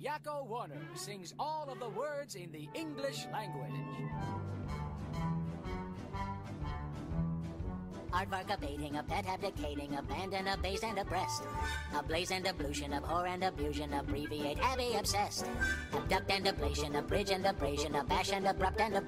[0.00, 3.70] Yakko Warner sings all of the words in the English language.
[8.10, 11.42] Aardvark abating, a pet abdicating, abandon, a base and a breast.
[11.94, 15.44] A blaze and ablution, abhor and abusion, abbreviate, abby obsessed.
[15.92, 19.02] Abduct and ablation, a bridge and abrasion, a bash and abrupt and a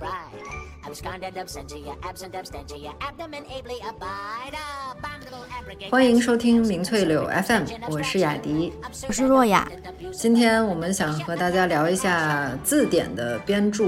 [5.90, 8.72] 欢迎收听明翠柳 FM，我是雅迪，
[9.06, 9.70] 我是若雅。
[10.12, 13.84] 今天我们想和大家聊一下字典的编著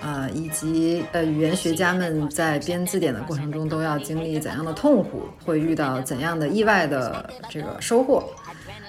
[0.00, 8.24] 啊，以及呃语言学家们在编字典的过程中都要经历怎样的痛苦，会遇到怎样的意外的这个收获。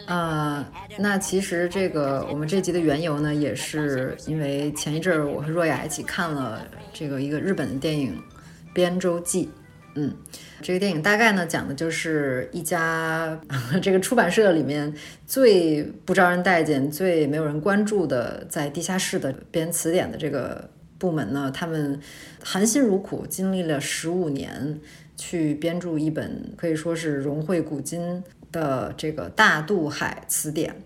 [0.09, 0.65] 呃，
[0.97, 8.13] 那其实这个我们这集的缘由呢，也是因为前一阵儿我和若雅一起看了这个一个日本的电影
[8.73, 9.45] 《编舟记》。
[9.93, 10.11] 嗯，
[10.63, 13.39] 这个电影大概呢讲的就是一家
[13.83, 14.91] 这个出版社里面
[15.27, 21.99] 最不招人待见、最没有人关注的，在地下室的编词典的这个部门呢，他们
[22.43, 24.79] 含辛茹苦，经历了十五年，
[25.15, 30.83] 去编著一本可以说是融汇古今的这个大渡海词典。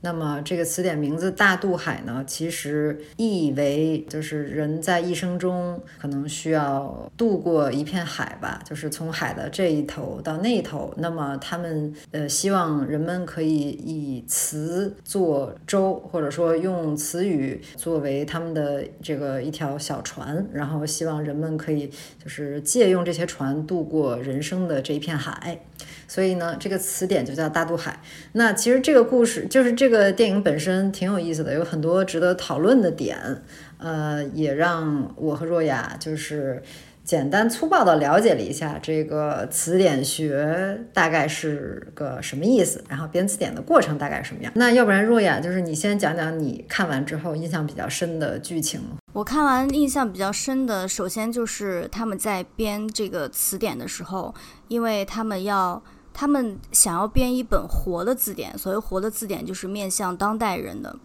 [0.00, 10.94] 那么这个词典名字“大渡海”呢，其实意为就是人在一生中可能需要渡过一片海吧，就是从海的这一头到那一头。
[10.98, 21.90] 那么他们呃希望人们可以以词作舟，或者说用词语作为他们的这个一条小船，然后希望人们可以
[22.22, 25.60] 就是借用这些船渡过人生的这一片海。
[26.08, 28.00] 所以呢，这个词典就叫大渡海。
[28.32, 33.44] 那其实这个故事就是这个电影本身挺有意思的，有很多值得讨论的点。
[33.76, 36.60] 呃，也让我和若雅就是
[37.04, 44.50] 简单粗暴的了解了一下这个词典学大概是个什么意思，然后编词典的过程大概什么样。
[44.56, 48.80] 那要不然若雅就是你先讲讲你看完之后印象比较深的剧情。
[49.12, 54.34] 我看完印象比较深的，首先就是他们在编这个词典的时候，
[54.66, 55.80] 因为他们要。
[56.20, 60.96] 他们想要编一本活的字典，所谓活的字典就是面向当代人的，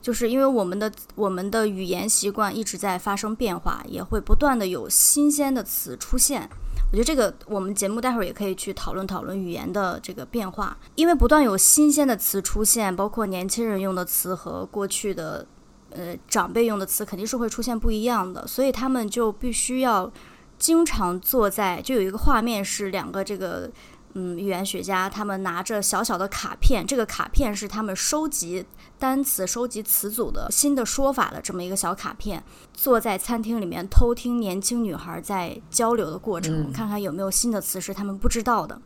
[0.00, 6.48] 就是因为我们的我们的语言习惯一直在发生变化，也会不断的有新鲜的词出现。
[6.90, 15.46] 我觉得这个我们节目待会儿也可以去讨论讨论语言的这个变化，因为不断有新鲜的词出现，包括年轻人用的词和过去的
[15.90, 20.10] 呃长辈用的词肯定是会出现不一样的，所以他们就必须要
[20.56, 23.70] 经常坐在，就有一个画面是两个这个。
[24.18, 28.64] 嗯，语言学家他们拿着小小的卡片，这个卡片是他们收集
[28.98, 38.80] 单词、收集词组的新的说法的这么一个小卡片，坐在餐厅里面偷听年轻女孩在交流的过程，看看有没有新的词是他们不知道的，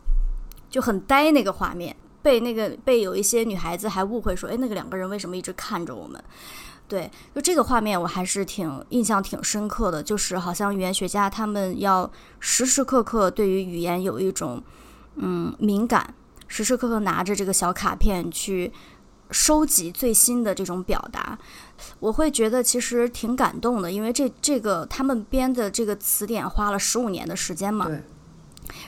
[0.69, 6.21] 就很呆那个画面，被那个被有一些女孩子还误会说，哎，那个两个人为什么一直看着我们？
[6.89, 12.11] 对，就这个画面我还是挺印象挺深刻的，就是好像语言学家他们要
[12.41, 14.61] 时时刻刻对于语言有一种。
[15.17, 16.15] 嗯，敏感，
[16.47, 18.73] 时时刻刻拿着这个小卡片去
[19.31, 21.39] 收集最新的这种表达，
[21.99, 28.03] 我会觉得其实挺感动的，因为这这个他们编的这个词典花了十五年的时间嘛，对，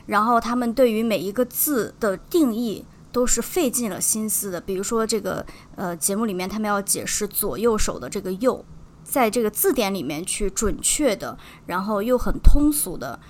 [0.06, 5.44] 然后他们对于每一个字的定义都是费尽了心思的，比如说这个
[5.77, 8.65] 呃节目里面他们要解释左右手的这个右，
[9.05, 13.21] 在这个字典里面去准确的，然后又很通俗的。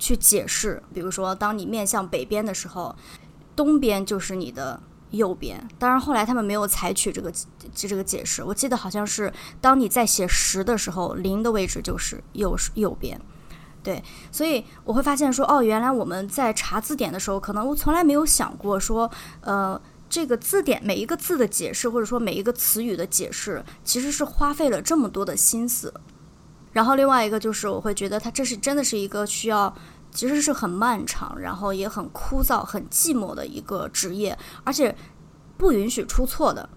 [0.00, 2.96] 去解释，比如说，当你面向北边的时候，
[3.54, 4.80] 东边就是你的
[5.10, 5.68] 右边。
[5.78, 8.42] 当然，后来他们没有采取这个这这个解释。
[8.42, 13.20] 我记得好像是，当你在写十的时候，零的位置就是右右边。
[13.82, 14.02] 对，
[14.32, 19.10] 所以我会发现说，哦，原来我们在查字典的时候，可能我从来没有想过说，
[19.42, 25.92] 呃，这个字典每一个字的解释，或者说每一个词语的解释，其实是花费了这么多的心思。
[26.72, 29.74] 然后另外一个就是，我会觉得它这是真的是一个需要，
[30.12, 34.94] 其实是很漫长，然后也很枯燥、很寂寞的一个职业，而且
[35.56, 36.68] 不允许出错的。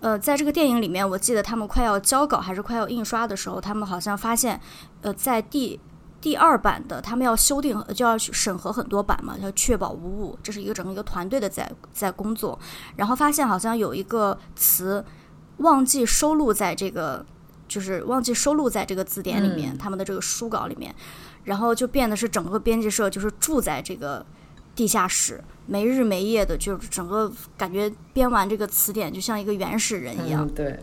[0.00, 4.60] 呃，在这个电影里面，我记得他们快要交稿还是快要印刷的时候，他们好像发现，
[5.00, 5.80] 呃，在第
[6.20, 12.58] 第二版的，他们要修订就要去审核很多版嘛，要确保无误，这是一个整个一个团队的在在工作。
[12.96, 15.04] 然后发现好像有一个词
[15.56, 17.24] 忘记收录在这个。
[17.68, 20.94] 就是忘记收录在这个字典里面，他们的这个书稿里面，
[21.44, 24.24] 然后就变得是整个编辑社就是住在这个
[24.74, 30.48] 地下室，没日没夜的，就是整个感觉编完这个词典就像一个原始人一样。
[30.48, 30.78] 对，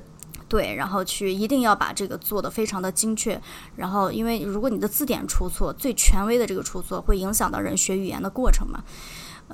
[0.47, 3.41] 对，然后去一定要把这个做的非常的精确，
[3.75, 8.83] 然后因为如果你的字典出错，最权威的这个出错会影响到人学语言的过程嘛。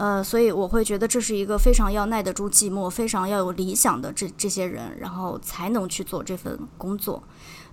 [0.02, 7.22] 呃，所以我会觉得这是一个非常要耐得住寂寞、非常要有理想的这这些人，然后才能去做这份工作。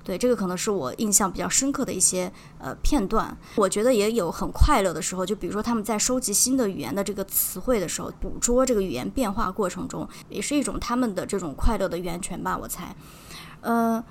[0.05, 3.35] 对，这个可能是我印象比较深刻的一些呃片段。
[3.57, 12.95] 我觉得也有很快乐的时候，就比如说他们在收集新的语言的这个词汇的时候，捕捉这个语言变化过程中，也是一种他们的这种快乐的源泉吧，我猜。
[13.63, 14.05] 呃。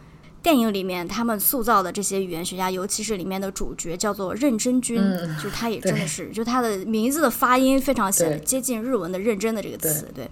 [0.48, 4.98] 电影里面他们塑造的这些语言学家，尤其是里面的主角叫做认真君，
[5.44, 10.26] 就他也真的是，就他的名字的发音非常像接近日文的“认真”的这个词，对。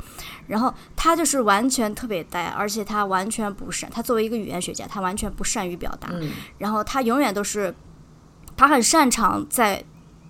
[0.47, 6.09] 然后他就是完全特别呆，而且他完全不善，他作为一个语言学家，他完全不善于表达。
[6.59, 7.75] 然后他永远都是，
[8.55, 9.83] 他很擅长在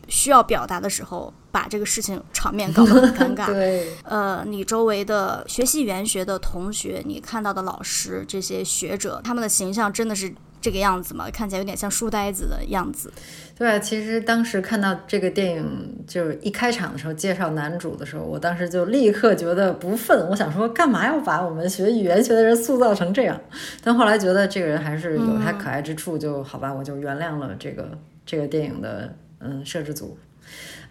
[0.08, 1.32] 需要表达的时候。
[1.56, 3.46] 把这个事情场面搞得很尴 尬。
[3.46, 10.30] 对，呃，你周围的学习语言学的同学，你看到的老师，这些学者，他们的形象真的是
[10.60, 11.30] 这个样子吗？
[11.32, 13.10] 看起来有点像书呆子的样子。
[13.58, 23.40] 对，其实当时看到这个电影，就是一开场的时候介绍男主的时候，我当时就立刻觉得不忿，我想说，干嘛要把我们学语言学的人塑造成这样？
[23.82, 30.18] 但后来觉得这个人还是有他可爱之处，就好吧，我就原谅了这个这个电影的嗯摄制组。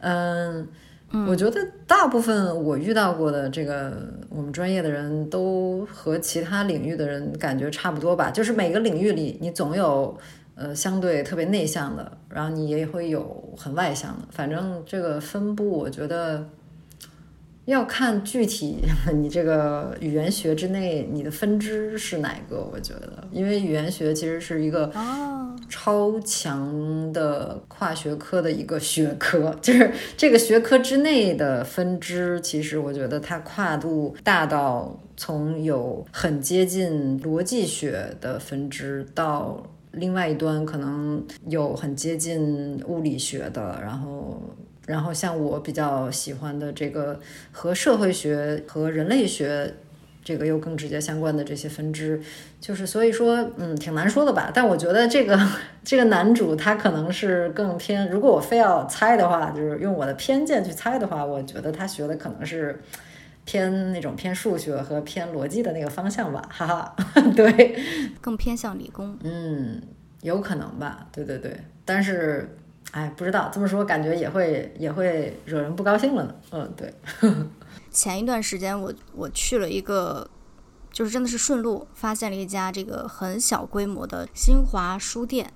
[0.01, 0.69] 嗯，
[1.29, 3.97] 我觉得大部分我遇到过的这个
[4.29, 10.19] 我们专业的人都和其他领域的人感觉差不多吧，就是每个领域里你总有
[10.55, 16.49] 呃相对特别内向的，然后你也会有很外向的，反正这个分布我觉得。
[17.67, 18.77] 要看具体
[19.15, 24.93] 你这个语言学之内你的分支是哪个，我觉得，因为语言学其实是一个
[25.77, 39.61] 超强的跨学科的一个学科， 就是这个学科之内的分支，其实我觉得它跨度大到从有很接近逻辑学的分支，到
[39.91, 44.41] 另外一端可能有很接近物理学的，然后。
[44.87, 47.19] 然后像我比较喜欢的这个
[47.51, 49.73] 和社会学和人类学
[50.25, 52.21] 这个又更直接相关的这些分支，
[52.61, 54.51] 就是所以说，嗯，挺难说的吧。
[54.55, 55.39] 但我觉得这个
[55.85, 62.81] 这个男主他可能是更偏，如果我非要猜的话，就是用我的偏见去猜的话，我觉得他学的可能是
[63.45, 66.97] 偏那种偏数学和偏逻辑的那个方向吧，哈哈。
[67.37, 67.79] 对，
[68.21, 69.17] 更偏向理工。
[69.23, 69.83] 嗯，
[70.23, 71.07] 有可能吧。
[71.13, 71.55] 对对对，
[71.85, 72.57] 但是。
[72.93, 76.35] 哎，不知道这么说，感觉也会也会惹人不高兴了呢。
[76.53, 76.95] 嗯，对。
[77.95, 80.29] 前一段时间，我我去了一个，
[80.93, 85.51] 就是真的是顺路发现了一家这个很小规模的新华书店，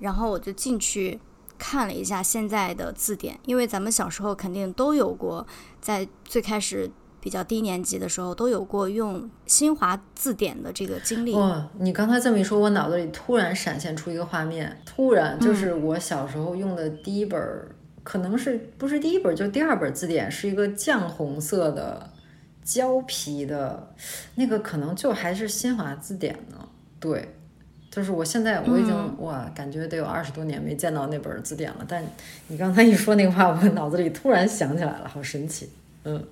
[0.00, 1.18] 然后我就进去
[1.56, 5.46] 看了一下现在的字典，因为咱们小时候肯定都有过，
[5.80, 6.90] 在最开始。
[7.18, 11.34] 比较低年级的时候都有过用新华字典的这个经历。
[11.34, 17.40] 哇，你刚才这么一说，我脑子里突然闪现出一个画面，突然就是我小时候用的第一本，
[18.06, 22.08] 可能是不是第一本就第二本字典，是一个绛红色的
[22.62, 23.92] 胶皮的，
[24.36, 26.68] 那个可能就还是新华字典呢。
[27.00, 27.34] 对，
[27.90, 31.84] 就是我现在我已经哇，感觉得有二十多年没见到那本字典了。
[31.88, 32.00] 但
[32.46, 35.68] 你刚才一说那个话，我脑子里突然想起来了，好神奇。
[36.04, 36.24] 嗯。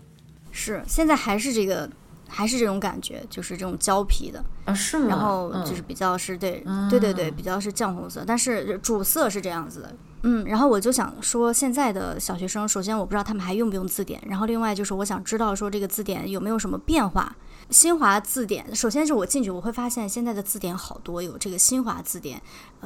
[0.53, 1.91] 是，现在还是这个，
[2.29, 5.09] 还是这种感觉，就是这种胶皮的啊，是吗？
[5.09, 9.93] 然后就是比较是对，对对对，比较是绛红色，但是主色是这样子的。
[10.26, 17.37] 嗯，然后我就想说，现在的小学生，首先我不知道他们还用不用字典，然后另外就是我想知道说这个字典有没有什么变化。
[17.71, 22.41] 新华字典，首先是我进去我会发现现在的字典好多，有这个新华字典，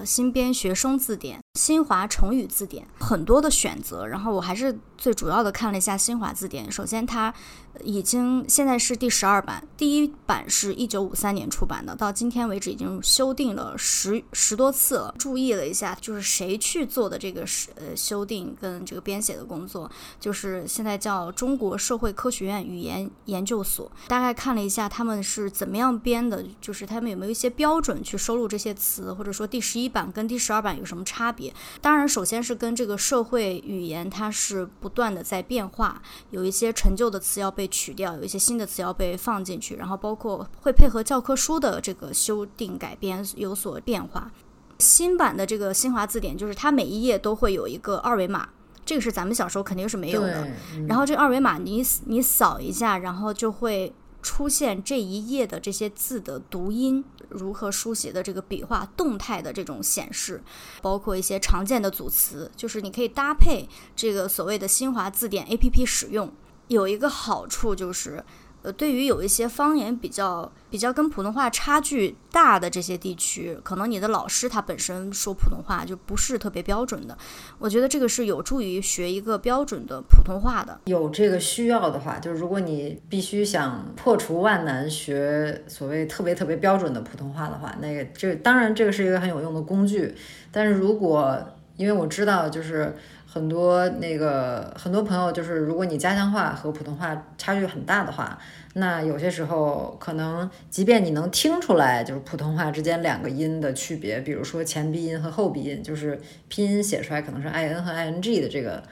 [0.05, 1.41] 新编学生字典。
[1.59, 6.71] 新华成语字典很多的选择，然后我还是最主要的看了一下新华字典。
[6.71, 7.35] 首先，它
[7.83, 15.13] 已经现在是第十二版，第一版是一九五三年出版的，到今天为止已经修订了十十多次了。
[15.19, 19.91] 注意了一下，就是谁去做的这个是呃修订跟这个编写的工作，
[20.21, 23.91] 就是现在叫中国社会科学院语言研究所。
[24.07, 31.53] 大概看了一下他们是怎么样编的，就是他们有没有一些标准去收录这些词，或者说第十一版跟第十二版有什么差别。
[31.81, 44.31] 当然，首先是跟这个社会语言，它是不断的在变化，有一些陈旧的词要被取掉，有一些新的词要被放进去，然后包括会配合教科书的这个修订改编有所变化。
[44.79, 48.49] 新版的这个新华字典，就是它每一页都会有一个二维码，
[48.85, 50.47] 这个是咱们小时候肯定是没有的。
[50.87, 53.93] 然后这二维码你你扫一下，然后就会。
[54.21, 60.43] 出现这一页的这些字的读音，如何书写的这个笔画动态的这种显示，
[60.83, 66.33] 包括一些常见的组词，就是你可以搭配这个所谓的新华字典 APP 使用。
[66.69, 68.23] 有一个好处就是，
[68.73, 77.17] 对于有一些方言比较比较跟普通话差距大的这些地区，可能你的老师他本身说普通话就不是特别标准的，
[77.59, 80.81] 我觉得这个是有助于学一个标准的普通话的。
[80.85, 90.15] 有这个需要的话，就是如果你必须想破除万难学所谓特别特别标准的普通话的话，那个这当然这个是一个很有用的工具，
[90.53, 91.39] 但是如果
[91.77, 92.97] 因为我知道就是。
[93.39, 98.37] 很多那个很多朋友就是，如果你家乡话和普通话差距很大的话，
[98.75, 108.83] 那有些时候可能，即便你能听出来，就是普通话之间两个音的区别，比如说前鼻音和后鼻音，就是拼音写出来可能是 i n 和 i n g 的这个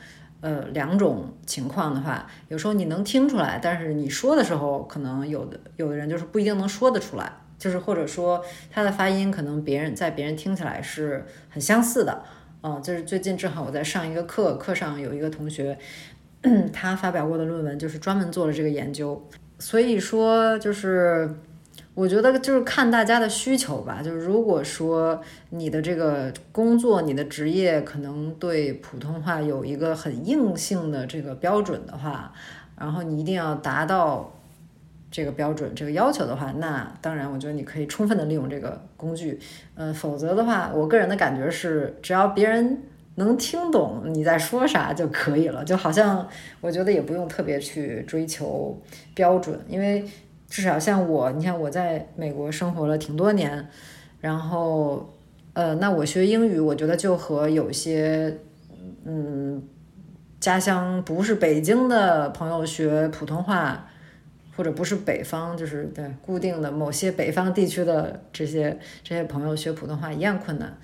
[0.43, 12.23] 呃两种情况的话，有时候你能听出来，但是你说的时候，可能有的有的人就是不一定能说得出来，就是或者说他的发音可能别人在别人听起来是很相似的。
[12.62, 15.78] 嗯，就是最近正好我在上一个课，课上有一个同学，
[16.72, 19.22] 他发表过的论文就是专门做了这个研究。
[19.58, 21.30] 所以说，就是
[21.94, 24.02] 我觉得就是看大家的需求吧。
[24.02, 25.20] 就是如果说
[25.50, 32.32] 你的这个工作、你的职业可能对普通话有一个很硬性的这个标准的话，
[32.78, 34.32] 然后你一定要达到。
[35.10, 39.38] 这个标准、这个要求的话，那当然，我觉得你可以充分的利用这个工具。
[39.75, 42.82] 嗯，否则的话，我个人的感觉是，只要别人
[43.14, 45.64] 能听懂你在说啥就可以了。
[45.64, 46.28] 就好像
[46.60, 48.78] 我觉得也不用特别去追求
[49.14, 50.04] 标准，因为
[50.48, 53.66] 至少像我，你看我在美国生活了挺多年，
[54.20, 55.08] 然后
[55.54, 58.36] 呃，那我学英语，我觉得就和有些
[59.04, 59.62] 嗯
[60.40, 63.88] 家乡不是北京的朋友学普通话。
[64.56, 70.76] 或者不是北方，就是对固定的某些北方地区的这些这些朋友学普通话一样困难。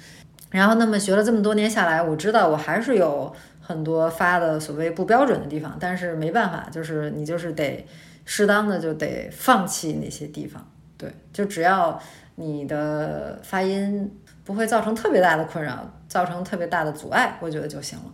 [0.51, 7.87] 然后，那么学了这么多年下来，我知道我还是有很多发的所谓不标准的地方，但是没办法，就是你就是得
[8.27, 10.71] 适当的就得放弃那些地方。
[10.99, 11.99] 对，就只要
[12.35, 14.15] 你的发音
[14.45, 18.05] 不会造成特别大的困扰，造成特别大的阻碍，我觉得就行了。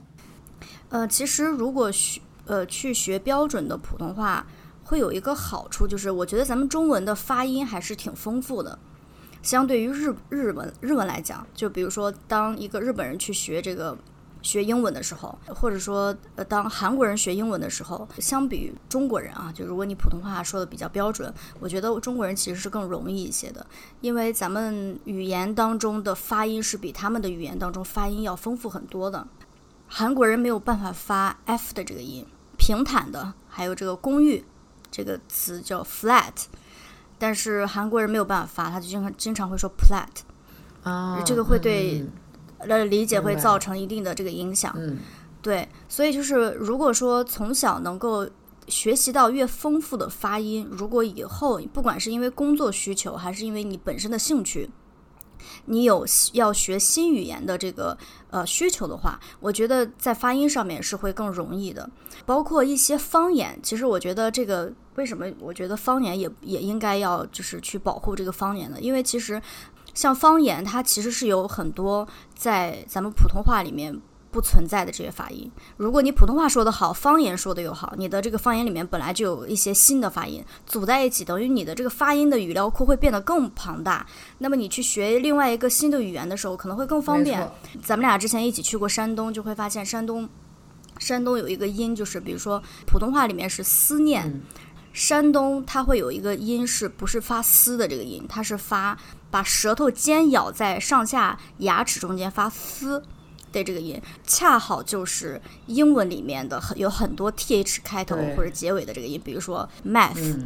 [0.90, 4.46] 呃，其实如果学呃去学标准的普通话。
[4.88, 8.78] 会有一个好处，就是我觉得咱们中文的发音还是挺丰富的，
[9.42, 13.94] 相对于日日文日文来讲，就比如说当一个日本人去学这个
[14.40, 21.30] 学英文的时候，或者说呃当韩国人学英文的时候，相比于中国人啊，就如果你普通话说的比较标准，
[21.60, 23.66] 我觉得中国人其实是更容易一些的，
[24.00, 29.26] 因为咱们语言当中的发音是比他们的语言当中发音要丰富很多的。
[29.86, 32.24] 韩国人没有办法发 f 的这个音，
[32.56, 34.42] 平坦的，还有这个公寓。
[34.90, 36.32] 这个词叫 flat，
[37.18, 40.06] 但是韩国人没有办法发，他就经常经常会说 plat，
[40.82, 42.04] 啊，这个会对
[42.58, 44.72] 呃理解会造成一定的这个影响。
[44.76, 44.98] 嗯，
[45.42, 48.28] 对，所以就是如果说从小能够
[48.66, 54.70] 学习到越丰富的发音，如果以后不管是因为工作需求，还是因为你本身的兴趣。
[55.66, 57.96] 你有要学新语言的这个
[58.30, 61.88] 呃需求的话，我觉得在发音上面是会更容易的。
[62.26, 68.78] 包括一些方言，其实我觉得这个为什么我觉得方言也也应该要就是去保护这个方言呢？
[68.80, 69.40] 因为其实
[69.94, 74.00] 像方言，它其实是有很多在咱们普通话里面。
[74.30, 84.06] 不存在的这些发音，如果你普通话说得好，方言说的又好，你的这个方言里面本来就有一些新的发音组在一起，等于你的这个发音的语料库会变得更庞大。
[84.38, 87.50] 那么你去学另外一个新的语言的时候，可能会更方便。
[87.82, 90.28] 咱们俩之前一起去过山东，就会发现山东，
[90.98, 94.42] 山东有一个音，就是比如说普通话里面是思念，
[94.92, 98.98] 山东它会有一个音是不是发思的这个音，它是发
[99.30, 103.02] 把舌头尖咬在上下牙齿中间发思。
[103.50, 110.36] 对这个音，恰好就是英文里面的很有很多 th 开头或者结尾的这个音，比如说 math，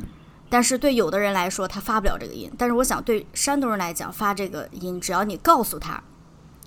[0.48, 6.02] 但是对有的人来说他发不了这个音，但是我想对山东人来讲发这个音，只要你告诉他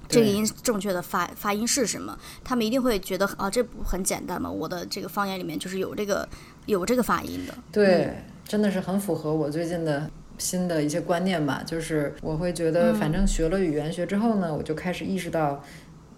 [0.10, 4.50] 这个音正确的发发音是什么，他们一定会觉得啊，这不很简单吗？
[4.50, 6.28] 我的这个方言里面就是有这个
[6.66, 7.54] 有这个发音的。
[7.72, 15.64] 对，真的是很符合我最近的新的一些观念吧，就是我会觉得，反正学了语言学之后呢，我就开始意识到。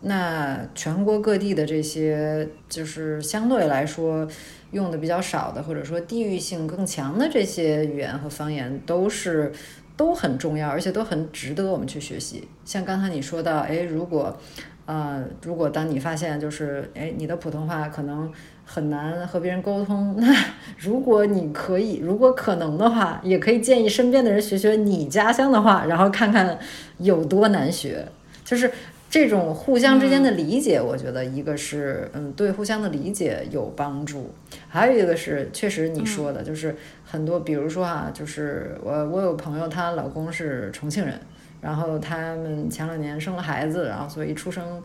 [0.02, 4.28] 那全国各地的这些，就是相对来说
[4.72, 9.52] 用的比较少的，或者说地域性更强的这些语言和方言，都是
[9.98, 12.48] 都很重要，而且都很值得我们去学习。
[12.64, 14.38] 像刚才你说到，哎，如果，
[14.86, 18.32] 呃，如果当你发现就是，哎，你的普通话可能
[18.66, 20.32] 很难和别人沟通， 那
[20.78, 26.60] 如果你可以，如果可能的话，也可以建议身边的人学学你家乡的话，然后看看
[27.00, 28.08] 有多难学，
[28.46, 28.72] 就是。
[29.10, 34.30] 这种互相之间的理解，我觉得一个是，嗯，对互相的理解有帮助，
[34.68, 41.18] 还有一个是，确实你说的，就是很多，比如说啊，就是我我有朋友，她老公是重庆人，
[41.62, 44.84] 然后他们前两年生了孩子，然后所以一出生，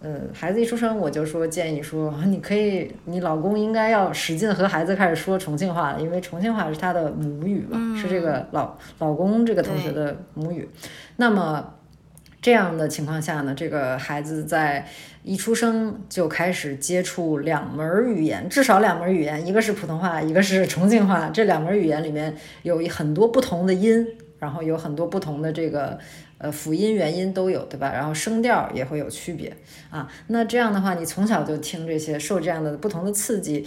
[0.00, 10.68] 呃，孩子一出生，我就说建议说， 你可以，你老公应该要使劲和孩子开始说重庆话了，因为重庆话是他的母语嘛，是这个老老公这个同学的母语。
[11.16, 11.74] 那么
[12.46, 14.86] 这样的情况下呢，这个孩子在
[15.24, 21.28] 一出生就开始接触两门语言，至少两门语言，一个是普通话，一个是重庆话。
[21.30, 24.06] 这两门语言里面有很多不同的音，
[24.38, 25.98] 然后有很多不同的这个
[26.38, 27.90] 呃辅音、元音都有，对吧？
[27.92, 29.52] 然后声调也会有区别
[29.90, 30.08] 啊。
[30.28, 33.66] 那这样的话，你从小就听这些，受这样的不同的刺激，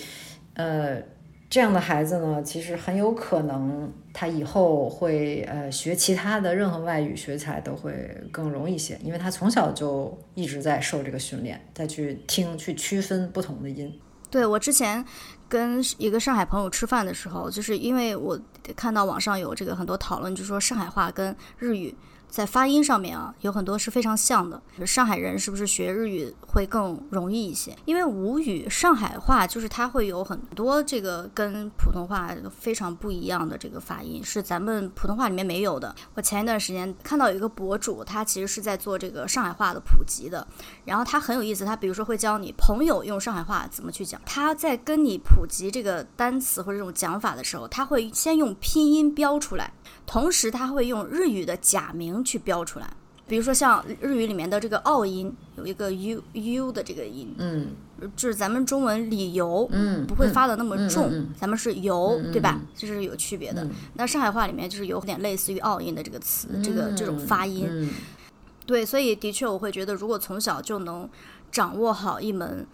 [0.53, 1.03] 呃。
[1.49, 13.99] 这样的孩子呢，其实很有可能他以后会呃学其他的任何外语学起来都会更容易一些，因为他从小就一直在受这个训练，再去听去区分不同的音。
[14.29, 15.03] 对我之前
[15.47, 18.39] 跟一个上海朋友吃饭的时候，就是因为我
[18.75, 21.95] 看到网上有这个很多讨论，就说上海话跟日语。
[22.29, 24.61] 在发音上面啊，有很多是非常像的。
[24.85, 27.75] 上海人是不是学日语会更容易一些？
[27.85, 35.93] 因为吴语上海话就是它会有很多这个跟普通话非常不一样的这个发音，是咱们普通话里面没有的。
[36.13, 40.47] 我前一段时间看到有一个博主，他其实是在做这个上海话的普及的，
[40.85, 44.21] 然后他很有意思，他比如说会教你朋友用上海话怎么去讲。
[44.25, 49.73] 他在跟你普及这个单词或者这种讲法的时候，他会先用拼音标出来。
[50.11, 52.89] 同时，它会用日语的假名去标出来，
[53.27, 57.67] 比如说像日语里面的这个奥音，有一个 u u 的这个音，嗯，
[58.15, 62.59] 就是咱们中文理由，嗯，不会发的那么重，咱们是由，对吧？
[62.75, 63.67] 这是有区别的。
[63.93, 67.87] 那上海话里面就是有点类似于奥音的这个词，这个这种发音，
[68.65, 71.07] 对，所以的确我会觉得，如果从小就能
[71.51, 72.65] 掌握好一门。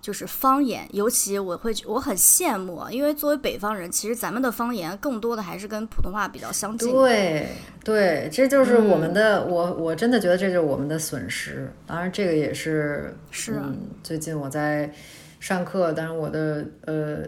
[0.00, 6.90] 就是方言，尤其我会我很羡慕，因为作为北方人，其实咱们的方言更多的还是跟普通话比较相近。
[6.90, 7.48] 对
[7.84, 11.70] 对，这就是我们的，我我真的觉得这就是我们的损失。
[11.86, 13.60] 当然，这个也是是。
[14.02, 14.90] 最近我在
[15.38, 17.18] 上课，当然我的呃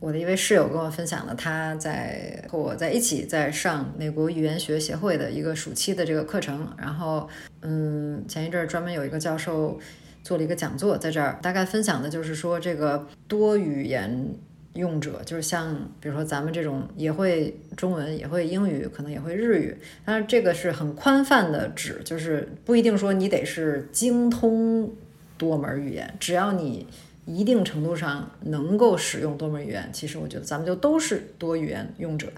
[0.00, 6.66] 我的一位室友跟我分享了，他在和我在一起在上美国语言学协会的一个暑期的这个课程。
[6.78, 7.28] 然后
[7.60, 9.78] 嗯，前一阵儿专门有一个教授。
[10.22, 14.34] 做了一个讲座，在这儿大概分享的就是说，这个多语言
[14.74, 24.90] 用者，就是像比如说咱们这种也会中文，也会英语，可能也会日语，当然这个是很宽泛的指，就是不一定说你得是精通
[25.36, 26.86] 多门语言，只要你
[27.26, 32.28] 一定程度上能够使用多门语言，其实我觉得咱们就都是多语言用者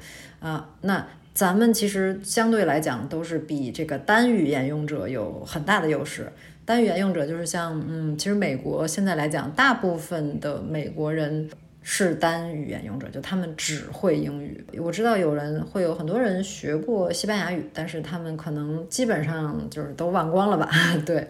[0.40, 0.70] 啊。
[0.80, 6.32] 那咱们其实相对来讲都是比这个单语言用者有很大的优势。
[6.64, 11.50] 单语言用者就是像，嗯，其实美国现在来讲，大部分的美国人
[11.82, 14.64] 是单语言用者，就他们只会英语。
[14.78, 20.70] 我知道有人会有很多人学过西班牙语，但是他们可能基本上就是都忘光了吧？
[21.04, 21.28] 对，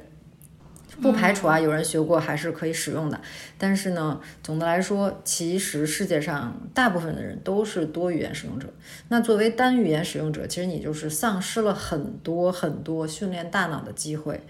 [1.03, 3.21] 不排除啊，有人学过还是可以使用的。
[3.59, 8.73] 但是呢，总的来说，其实世界上大部分的人都是多语言使用者。
[9.09, 14.41] 那作为单语言使用者，其实你就是丧失了很多很多训练大脑的机会。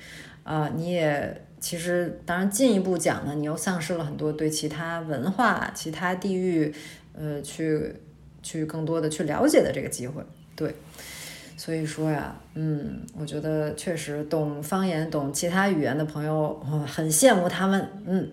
[0.45, 6.73] 啊，你也其实当然进一步讲呢，你又丧失了很多对其他文化、其他地域，
[7.13, 7.93] 呃，去
[8.43, 10.23] 去更多的去了解的这个机会。
[10.55, 10.75] 对，
[11.57, 16.55] 所以说呀，嗯，我觉得确实懂方言、懂其他语言的朋友，
[16.87, 17.89] 很羡慕他们。
[18.07, 18.31] 嗯。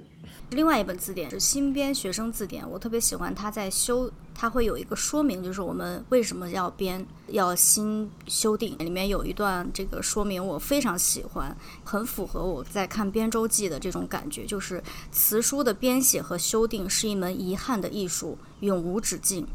[0.52, 8.78] 另外一本字典是新编学生字典，我特别喜欢它在修，它会有一个说明，就是我们为什么要编，要新修订。
[8.80, 19.48] 里面有一段这个说明，我非常喜欢，很符合我在看编周记的这种感觉，就是词书的编写和修订是一门遗憾的艺术，永无止境。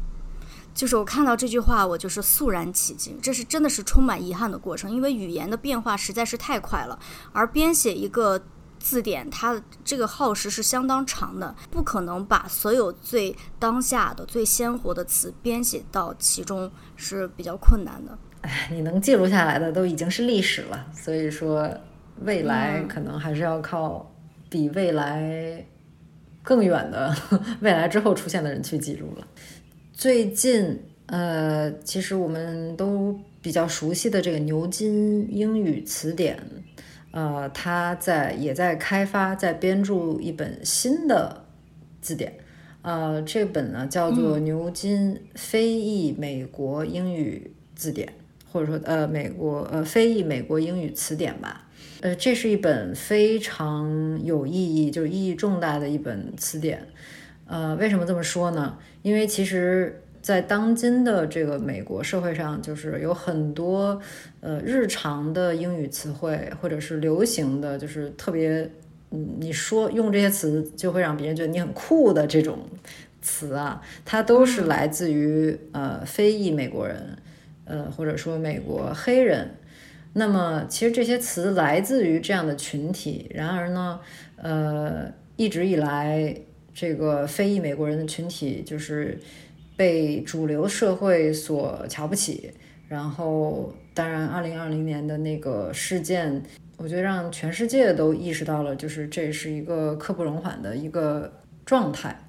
[0.73, 6.97] 就是我看到这句话，我就是肃然起敬，这是真的是充满遗憾的过程，因为语言的变化实在是太快了，
[7.33, 8.41] 而编写一个。
[8.79, 18.17] 字典它这个耗时是相当长的，不可能把所有最当下的、最鲜活的词编写到其中是比较困难的。
[18.41, 21.69] 哎， 你能记录下来的都已经是历史了，所以说
[22.21, 24.09] 未来可能还是要靠
[24.49, 25.65] 比未来
[26.43, 27.15] 更远的
[27.61, 29.27] 未来之后出现的人去记录了。
[29.93, 36.39] 最近，呃，其实我们都比较熟悉的这个牛津英语词典。
[37.17, 41.45] 呃，他在也在开发，在编著一本新的
[41.99, 42.31] 字典。
[42.83, 48.13] 呃，这本呢叫做牛津非裔美国英语字典，
[48.51, 51.67] 或者说呃美国呃非裔美国英语词典吧。
[52.01, 56.87] 呃，这是一本非常有意义，就是意义重大的一本词典。
[57.47, 58.77] 呃，为什么这么说呢？
[59.01, 63.97] 因为其实，在当今的这个美国社会上，就是有很多
[64.41, 68.69] 呃日常的英语词汇，或者是流行的，就是特别
[69.11, 72.59] 嗯，你说用这些词就会让别人觉得你很酷的这种
[73.21, 77.17] 词啊，它都是来自于呃非裔美国人，
[77.63, 79.51] 呃或者说美国黑人。
[80.11, 84.01] 那么其实这些词来自于这样的群体，然而呢，
[84.35, 86.35] 呃，一直以来。
[86.79, 89.17] 这个非裔美国人的群体就是
[89.77, 92.51] 被主流社会所瞧不起，
[92.89, 96.43] 然后当然，二零二零年的那个事件，
[96.75, 101.31] 我觉得让全世界都意识到了，就是这是一个刻不容缓的一个
[101.65, 102.19] 状态。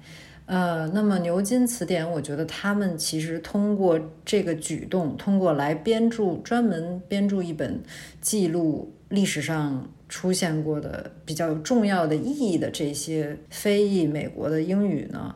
[0.45, 7.81] 呃，那么牛津词典，我觉得他们其实通过这个举动，通过来编著专门编著一本
[8.21, 9.89] 记录历史上。
[10.09, 15.35] 出现过的比较重要的意义的这些非裔美国的英语呢，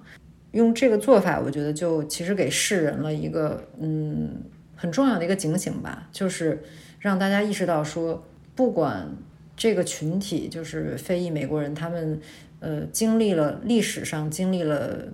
[0.53, 4.29] 用这个做法，我觉得就其实给世人了一个嗯
[4.75, 6.63] 很重要的一个警醒吧，就是
[6.99, 9.07] 让大家意识到说，不管
[9.55, 12.19] 这个群体就是非裔美国人，他们
[12.59, 15.09] 呃经历了历史上经历了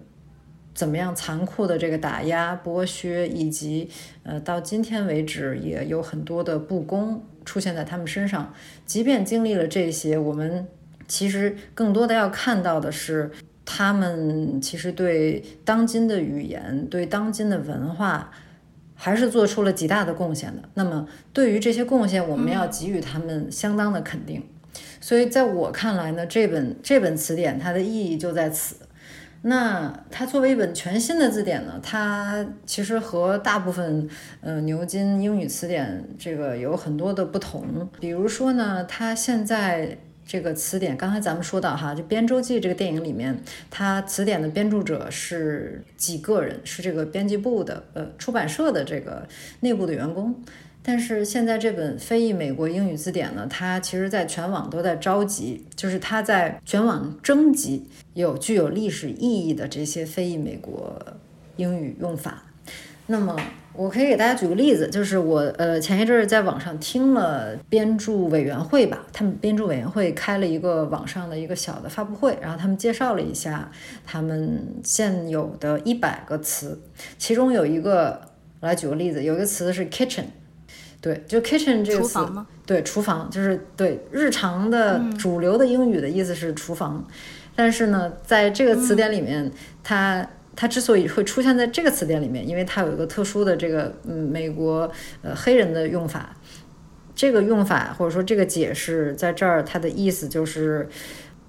[0.74, 3.90] 怎么样残酷的这个打压剥削，以及
[4.24, 7.24] 呃到今天为止也有很多的不公。
[7.46, 8.54] 出现在他们身上，
[8.86, 10.68] 即便经历了这些，我们
[11.08, 13.32] 其实更多的要看到的是，
[13.72, 18.32] 他们其实对当今的语言、对当今的文化，
[18.96, 20.64] 还是做出了极大的贡献的。
[20.74, 24.44] 那么，对于这些贡献，我们要给予他们相当的肯定。
[25.00, 28.78] 所以，在我看来呢，这本这本词典它的意义就在此。
[29.44, 34.10] 那它作为一本全新的字典呢，它其实和大部分
[34.42, 37.88] 呃牛津英语词典这个有很多的不同。
[38.00, 43.36] 比如说呢，它现在这个词典，刚才咱们说到哈，就《编舟记》这个电影里面，
[43.72, 49.28] 它词典的编著者是几个人，是这个编辑部的呃出版社的这个
[49.62, 50.40] 内部的员工。
[50.84, 61.04] 但是现在这本非裔美国英语字典呢，它其实在全网都在召集，就是它在全网征集有具有历史意义的这些非裔美国
[61.56, 62.44] 英语用法。
[63.08, 63.36] 那么
[63.80, 73.72] 我可以给大家举个例子，就是我呃前一阵儿在网上听了编著委员会吧，他们编著委员会开了一个网上的一个小的发布会，然后他们介绍了一下
[74.06, 76.78] 他们现有的一百个词，
[77.18, 78.20] 其中有一个，
[78.60, 80.26] 我来举个例子，有一个词是 kitchen。
[81.00, 82.20] 对，就 kitchen 这个词，
[82.66, 87.08] 对，厨房就是对日常的主流的英语的意思是厨房，
[87.56, 89.50] 但是呢，在这个词典里面，
[89.82, 90.28] 它
[90.60, 94.92] 它之所以会出现在这个词典里面，因为它有一个特殊的这个嗯美国
[95.22, 96.36] 呃黑人的用法，
[97.16, 100.90] 这个用法或者说这个解释在这儿，它的意思就是。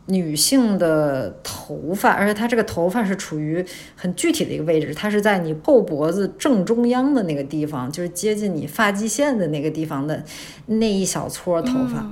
[0.07, 10.25] 女性的头发，而且它这个头发是处于很具体的一个位置，它是在你后脖子正中央的那个地方，就是接近你发际线的那个地方的
[10.67, 12.05] 那一小撮头发，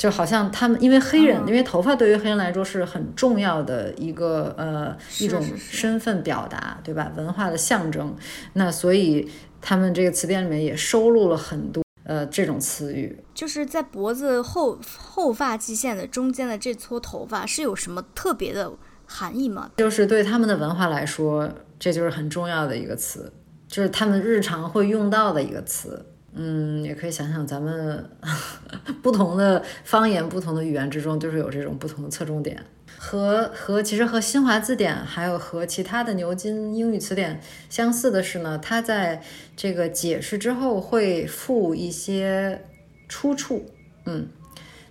[0.00, 7.12] 就好像他们因为黑人，因为头发对于黑人来说是很重要的一个呃一种身份表达，对吧？
[7.16, 8.16] 文化的象征，
[8.54, 11.84] 那所以他们这个词典里面也收录了很多。
[12.04, 18.72] 呃，这种词语就是在脖子后后发际线的中间的这撮头发是有什么特别的
[19.04, 19.70] 含义吗？
[19.76, 23.30] 就是对他们的文化来说，这就是很重要的一个词，
[23.68, 26.06] 就是他们日常会用到的一个词。
[26.34, 28.08] 嗯，也可以想想咱们
[29.02, 32.64] 不同的方言、不同的语言之中，就是有这种不同的侧重点。
[32.98, 37.40] 和和其实和新华字典还有和其他的牛津英语词典
[37.70, 39.22] 相似的是呢，它在
[39.56, 42.60] 这个解释之后会附一些
[43.08, 43.64] 出处，
[44.04, 44.28] 嗯，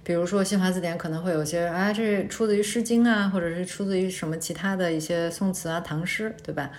[0.04, 6.72] 比如说新华字典可能会有些啊，这出自于《诗经》啊，或者是出自于什么其他的一些宋词啊、唐诗，对吧？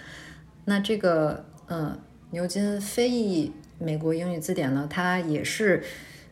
[0.65, 1.97] 那这个嗯，
[2.31, 5.83] 牛津非裔美国英语字典呢，它也是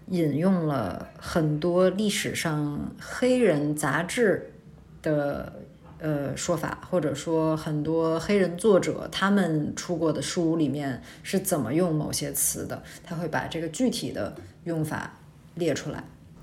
[0.09, 4.53] 引用了很多历史上黑人杂志。
[5.01, 5.53] 的
[6.01, 14.35] 呃说法，或者说很多黑人作者他们出过的书里面是怎么用某些词的，他会把这个具体的
[14.65, 15.17] 用法
[15.55, 16.03] 列出来。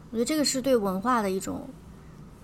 [0.10, 1.68] 我觉得这个是对文化的一种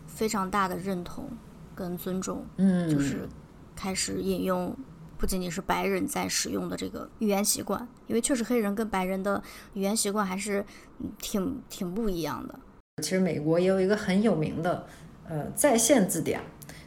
[0.06, 1.30] 非常大的认同
[1.74, 2.46] 跟尊重。
[2.58, 3.28] 嗯，就是
[3.74, 4.76] 开始引用
[5.22, 9.42] 不仅仅是白人在使用的这个语言习惯，因为确实黑人跟白人的
[9.74, 10.66] 语言习惯还是
[11.20, 12.60] 挺挺不一样的。
[13.04, 14.88] 其实美国也有一个很有名的。
[15.30, 16.42] 呃，在线字典，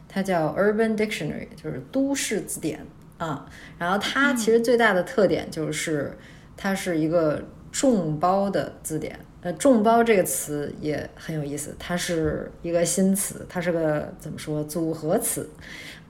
[0.08, 2.84] 它叫 Urban Dictionary，就是都市字典
[3.18, 3.48] 啊。
[3.78, 6.18] 然后它其实最大的特点就是，
[6.56, 9.18] 它是一个众包的字典。
[9.42, 15.48] 呃，众包这个词也很有意思，它是一个新词，它是个怎么说组合词？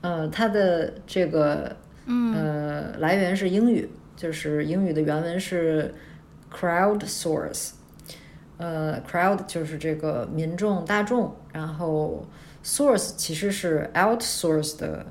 [0.01, 5.93] 呃，它的这个呃来源是英语，就是英语的原文是
[6.53, 7.71] crowd source，
[8.57, 12.25] 呃，crowd 就是这个民众大众，然后
[12.63, 15.05] source 其实是 outsource 的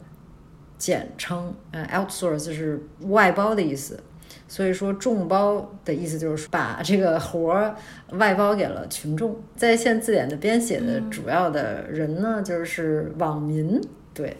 [0.78, 3.98] 简称，呃，outsource 是外包的意思。
[4.46, 7.74] 所以说，众包的意思就是把这个活儿
[8.10, 9.36] 外包给了群众。
[9.56, 13.80] 在线字典的编写的主要的人呢，就是网民。
[14.12, 14.36] 对，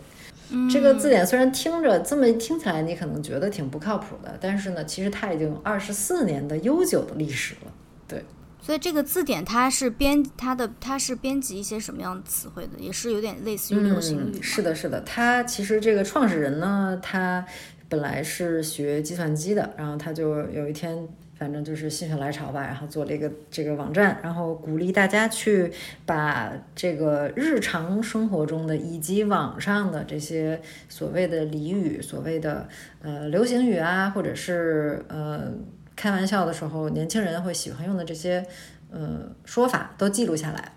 [0.71, 7.73] 这个字典虽然听着这么听起来，你可能觉得挺不靠谱的，但是呢，其实它已经二十四年的悠久的历史了。
[8.09, 8.25] 对，
[8.61, 12.73] 所以这个字典它是编它的，它是编辑一些什么样的词汇的？
[12.79, 14.43] 也是有点类似于流行语。
[14.43, 15.01] 是的，是的。
[15.01, 17.45] 它其实这个创始人呢，他。
[17.87, 21.07] 本来是学计算机的，然后他就有一天，
[21.45, 25.71] 反正就是心血来潮吧，然后做了一个这个网站，然后鼓励大家去
[26.07, 32.67] 把这个日常生活中的以及网上的这些所谓的俚语、所谓的
[33.03, 35.53] 呃流行语啊，或者是呃
[35.95, 38.47] 开玩笑的时候年轻人会喜欢用的这些
[38.91, 40.73] 呃说法都记录下来，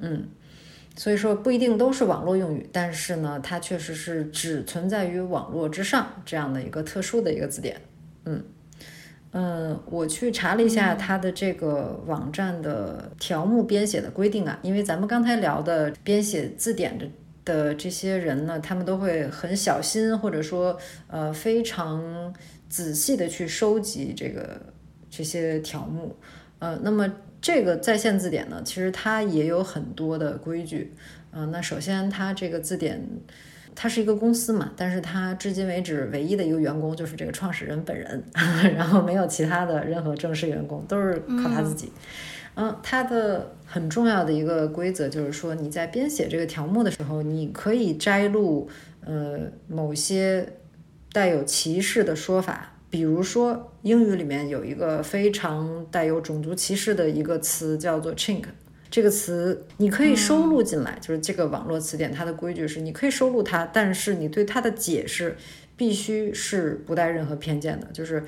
[0.00, 0.28] 嗯。
[0.96, 7.80] 所以说不一定都是网络用语，但是呢，它确实是只存在于网络之上这样的一个特殊的一个字典。
[8.26, 8.44] 嗯
[9.34, 17.06] 嗯，我去查了一下它的这个网站的条目编写的规定啊，因为咱们刚才聊的编写字典的
[17.44, 22.32] 的这些人呢，他们都会很小心，或者说呃非常
[22.68, 24.60] 仔细的去收集这个
[25.10, 26.16] 这些条目。
[26.60, 27.12] 呃，那么。
[27.44, 30.94] 这个在线字典呢，其实它也有很多的规矩，
[31.30, 33.06] 嗯，那首先它这个字典，
[33.74, 38.22] 它是一个公司嘛，但是它至今为止唯一的一个员工就是这个创始人本人，
[38.76, 41.90] 然后没有其他的任何正式员工，都是靠他自己。
[42.56, 48.68] 嗯，它的很重要的一个规则就是说，你在编写这个条目的时候，你可以摘录
[49.04, 50.48] 呃某些
[51.12, 52.70] 带有歧视的说法。
[52.90, 58.44] 比如说，英语里面有一个非常带有种族歧视的一个词，叫做 “chink”。
[58.94, 65.36] 这个词你可以收录进来，就是这个网络词典它的规矩是，你可以收录它，但是你对它的解释
[65.76, 67.88] 必须是不带任何偏见的。
[67.92, 68.22] 就是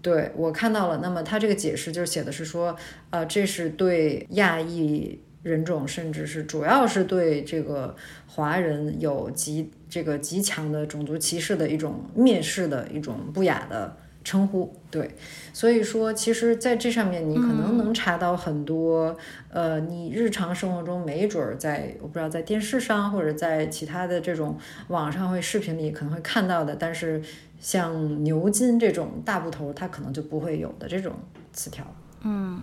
[0.00, 2.76] 对我看到了，那么它这个解释就写的是说，
[3.10, 7.94] 呃，这是对亚裔人种，甚至是主要是对这个
[8.26, 9.70] 华人有极。
[9.88, 15.14] 这个极强的种族歧视的一种蔑视的一种不雅的称呼，对，
[15.52, 19.16] 所以说，其实在这上面你可能能查到很多，
[19.50, 24.56] 呃，你日常生活中没准儿在我不知道在电视上或者在其他的这种
[24.88, 27.22] 网上会视频里可能会看到的，但是
[27.60, 31.14] 像牛津这种大部头，它可能就不会有的这种
[31.52, 31.84] 词条。
[32.22, 32.60] 嗯。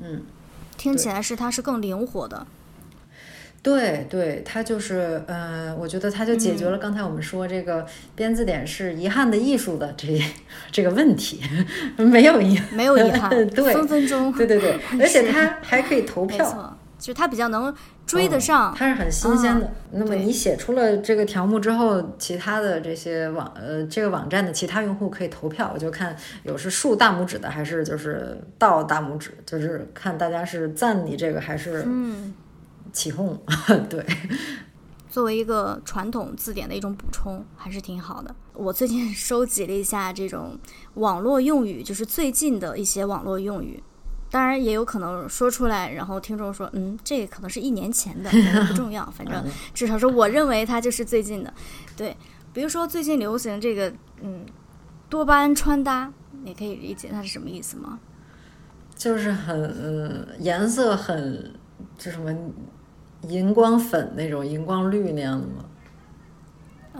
[0.00, 0.22] 嗯，
[0.76, 2.46] 听起来是它是更灵活的。
[3.60, 10.22] 对对，它就是，呃，我觉得它就解决了刚才我们说这个编字典是遗憾的艺术的这
[10.70, 11.42] 这个问题，
[11.98, 17.74] 没有遗没有遗憾，对，分分钟，对对对，而且它还可以投票，就是它比较能
[18.06, 19.70] 追得上，它是很新鲜的。
[19.90, 32.32] 那么你写出了这个条目之后，其他的这些网呃这个网站的其他用户可以投票，我就看有是竖大拇指的，还是就是倒大拇指，就是看大家是赞你这个还是嗯。
[32.98, 33.40] 起哄，
[33.88, 34.04] 对，
[35.08, 38.34] 作为一个传统字典的一种补充，还是挺好的。
[38.54, 40.58] 我最近收集了一下这种
[40.94, 43.80] 网络用语，就是最近的一些网络用语。
[44.30, 48.28] 当然也有可能说出来，然后听众说，嗯，这可能是一年前的，
[48.66, 51.54] 不重要，反正至少是我认为它就是最近的。
[51.96, 52.16] 对，
[52.52, 54.44] 比如说最近流行这个，嗯，
[55.08, 58.00] 多巴胺穿搭，你可以理解它是什么意思吗？
[58.96, 61.54] 就是很颜色很，
[61.96, 62.36] 就什么。
[63.22, 65.64] 荧光粉那种荧光绿那样的吗？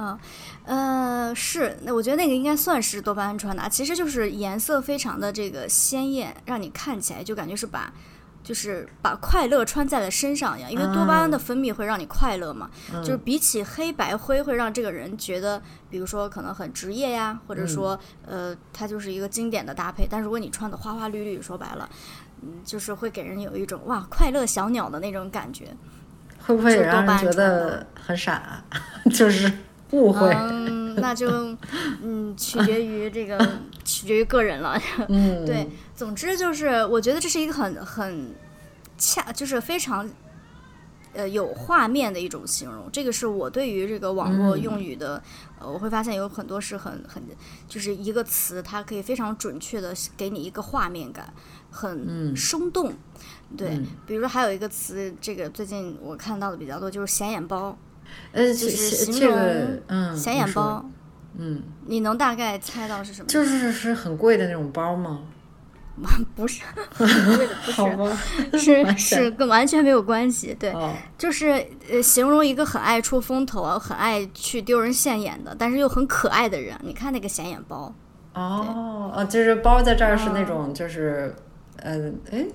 [0.01, 0.19] 嗯，
[0.65, 7.93] 呃，是，那我觉得那个应该算是多巴胺穿搭，其实就是颜色非常的这个鲜艳，让你看起来就感觉是把，
[8.45, 12.71] 就是把快乐穿在了身上一样，因为多巴胺的分泌会让你快乐嘛，
[13.03, 21.89] 就是比起黑白灰会让这个人觉得，比如说可能很职业呀，或者说呃，它就是一个经典的搭配，但如果你穿的花花绿绿，说白了，
[22.43, 25.75] 嗯，就是会给人有一种哇快乐小鸟的那种感觉。
[26.49, 28.65] 会不会也让人觉得很傻？
[29.13, 29.53] 就是
[29.91, 30.31] 误会。
[30.35, 31.55] 嗯，那就
[32.03, 33.39] 嗯，取决于这个，
[33.85, 34.81] 取决于个人了。
[35.09, 38.35] 嗯，对，总之就是，我觉得这是一个很很
[38.97, 40.09] 恰，就是非常
[41.13, 42.89] 呃有画面的一种形容。
[42.91, 45.23] 这个是我对于这个网络用语的，
[45.61, 47.23] 呃，我会发现有很多是很很
[47.69, 51.31] 就是一个词，它可以非常准确的给你一个画面感，
[51.71, 52.95] 很生动。
[53.57, 57.77] 对，比如说还有一个词，这个最近我看到的比较多，就是显眼包。
[58.33, 59.39] 呃，就是形容
[59.89, 60.85] 嗯，显眼包，
[61.37, 63.29] 嗯，你能大概猜到是什么？
[63.29, 65.21] 就是是很贵的那种包吗？
[66.37, 66.63] 不是，
[66.97, 68.17] 不是不好吧，
[68.57, 70.55] 是是是跟完全没有关系。
[70.59, 76.79] 对，哦，就是呃，形容一个很爱出风头啊，很爱去丢人现眼的，但是又很可爱的人。
[76.85, 77.93] 你看那个显眼包，
[78.35, 81.35] 哦哦，就是包在这儿是那种就是
[81.79, 82.47] 呃，哎，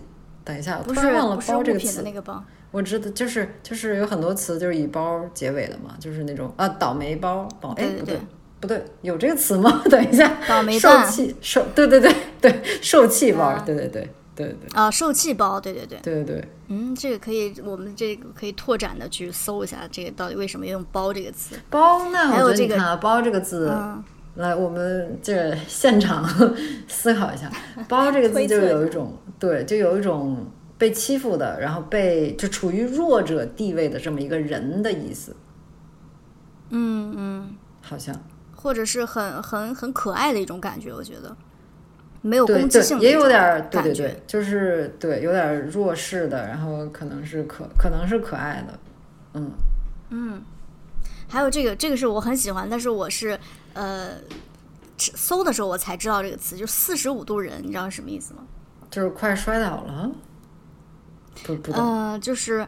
[0.43, 8.19] 等一下，我不是突然忘了包这个词那个包，我知道，就是就是有很多词就是以包结尾的嘛，就是那种啊倒霉包，包哎不对
[8.59, 9.81] 不对，有这个词吗？
[9.89, 21.55] 等一下，倒霉受气受对对对对受气包，啊对对对对对啊，受气包，对对对，对对对，嗯，这个可以，我们这个可以拓展的去搜一下，这个到底为什么用包这个词？
[21.69, 24.03] 包呢我还有这个包这个字，嗯，
[24.35, 26.25] 来我们这个现场
[26.87, 27.51] 思考一下，
[27.87, 35.35] 包这个 字就有一种对，就有一种被欺负的，然后被就处于弱者地位的这么一个人的意思，
[36.69, 38.15] 嗯嗯，好像。
[38.55, 41.35] 或者是很很很可爱的一种感觉，我觉得。
[42.21, 48.79] 没有对攻击性，也有点儿，对感觉对对，就是对，有点儿弱势的，然后可能是可可能是可爱的，
[50.09, 50.41] 嗯，
[51.27, 53.37] 还有这个，这个是我很喜欢，但是我是
[53.73, 54.11] 呃
[54.97, 58.43] 搜的时候我才知道这个词，就四十五度人，你知道是什么意思吗？
[58.93, 60.11] 就是快摔倒了，
[61.43, 62.67] 不不懂，呃，就是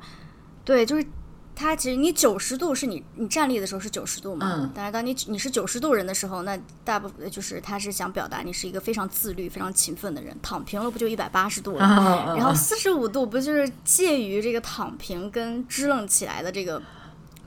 [0.64, 1.06] 对，就是
[1.54, 12.34] 它其实你九十度是你你站立的时候是九十度嘛，嗯但是当你你是九十度人的时候，那大部分就是他是想表达你是一个非常自律、非常勤奋的人，躺平了不就一百八十度了？
[12.36, 16.82] 然后四十五度不就是介于这个躺平跟支棱起来的这个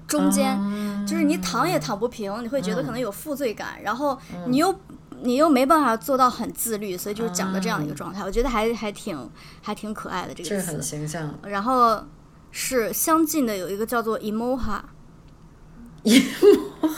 [0.07, 4.73] 中间，啊就是你躺也躺不平，你会觉得可能有负罪感，然后嗯你又。
[5.23, 9.31] 你又没办法做到很自律，所以就是讲的这样的一个状态，我觉得还还挺
[9.63, 10.57] 还挺可爱的这个词。
[10.57, 12.05] 这很形象，然后
[12.51, 14.81] 是相近的有一个叫做 emoha，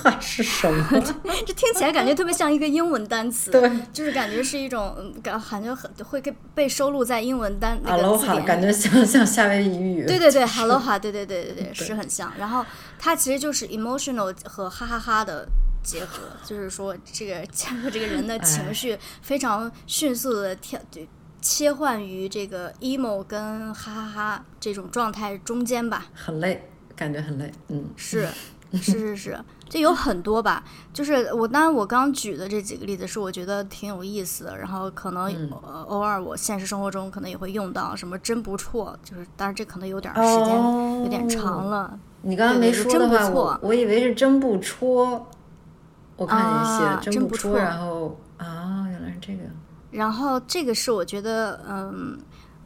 [0.05, 0.87] 哇，是什么？
[1.47, 8.47] 这听起来感觉特别像一个英文单词，对，就是感觉是一种嗯感感觉很会被被收录在英文单那个字典里。
[8.47, 12.33] 感觉像像夏威夷语，对对对， Aloha，对对对对对，是很像。
[12.39, 12.65] 然后
[12.99, 15.49] 它其实就是 emotional 和哈哈哈的
[15.83, 21.09] 结合，就是说这个结合这个人的情绪非常迅速的跳对
[21.41, 26.07] 切换于这个 emo 跟哈哈哈这种状态中间吧。
[26.15, 28.29] 很累，感觉很累，嗯，是
[28.73, 30.63] 是是是，这有很多吧。
[30.93, 35.51] 就是我当然我刚举的这几个例子是我觉得挺有意思的，然后可能、
[35.87, 41.99] 偶尔我现实生活中可能也会用到什么真不错，就是当然这可能有点时间、有点长了。
[42.23, 45.27] 你刚刚没说的话，真不错我我以为是真不戳，
[46.21, 49.43] 我看你写啊真不错然后啊，原来是这个，
[49.91, 52.19] 然后这个是我觉得，嗯，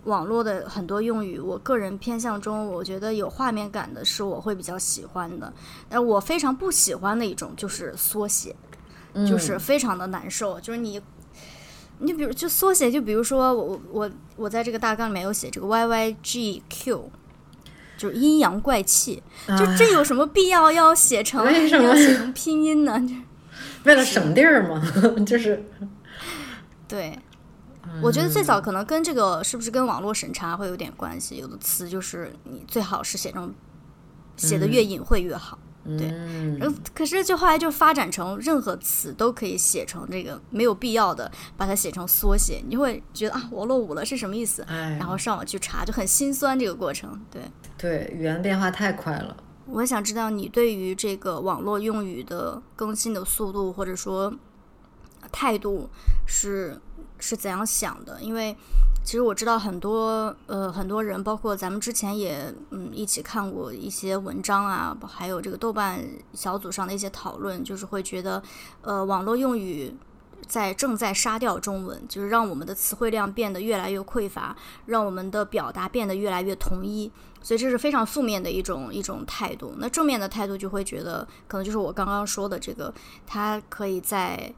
[0.06, 5.52] 网络的很多用语，我个人偏向中，我觉得有画面感的是我会比较喜欢的。
[5.88, 8.56] 但我非常不喜欢的一种就是缩写，
[9.12, 10.58] 嗯就是非常的难受。
[10.58, 11.00] 就是你，
[12.00, 17.08] 你比如就缩写，就比如说我我我我在这个大纲里面有写这个 Y Y G Q。
[17.96, 23.00] 就是阴阳怪气，就这有什么必要要写成要写 成拼音呢？
[23.84, 24.82] 就为了省地儿嘛，
[25.26, 25.62] 就是。
[26.88, 27.18] 对，
[28.02, 33.54] 我觉得最早可能跟这个是不是跟网络审查会有点关系，有的词就是你最好是写成
[34.36, 35.58] 写的越隐晦越好。
[35.86, 44.62] 对，嗯然后可是就后来就发展成任何词都可以写成这个没有必要的，把它写成缩写，你就会觉得啊，我落伍了是什么意思？
[44.62, 47.20] 哎，然后上网去查，就很心酸这个过程。
[47.30, 47.42] 对，
[47.76, 54.32] 对语言变化太快了，我想知道你对于这个网络用语的更新的速度或者说
[55.32, 55.88] 态度
[56.26, 56.78] 是
[57.18, 58.20] 是怎样想的？
[58.20, 58.54] 因为
[59.02, 68.42] 其实我知道很多呃很多人，包括咱们之前也嗯一起看过一些文章啊，还有这个豆瓣小组上的一些讨论，就是会觉得
[68.82, 69.94] 呃网络用语。
[70.46, 77.10] 在正在杀掉中文，就是让我们的词汇量变得越来越匮乏，让我们的表达变得越来越统一。
[77.42, 79.74] 所以这是非常负面的一种一种态度。
[79.76, 82.92] 那正面的态度就会觉得，可能就是我刚刚说的这个，
[83.26, 84.50] 它可以在，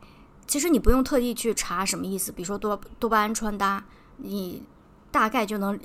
[0.46, 3.85] 其实你不用特地去查什么意思，比如说多多巴胺穿搭，
[4.18, 4.62] 你
[5.11, 5.77] 大概就能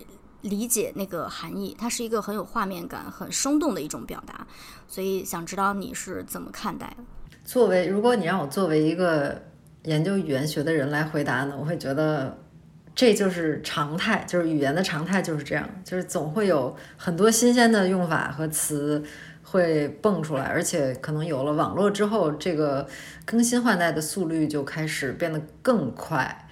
[0.42, 1.76] 理解那个含义。
[1.80, 4.46] 它是一个很有画面感、很生动的一种表达。
[4.88, 6.96] 所以想知道你是怎么看待？
[7.44, 9.42] 作为如果你让我作为一个
[9.84, 12.38] 研究语言学的人来回答呢，我会觉得
[12.94, 19.04] 这就是常态，就是语言的常态就是这样，就是总会有很多新鲜的用法和词
[19.44, 22.88] 会蹦出来，而且可能有了网络之后，这个
[23.26, 26.48] 更新换代的速率就开始变得更快。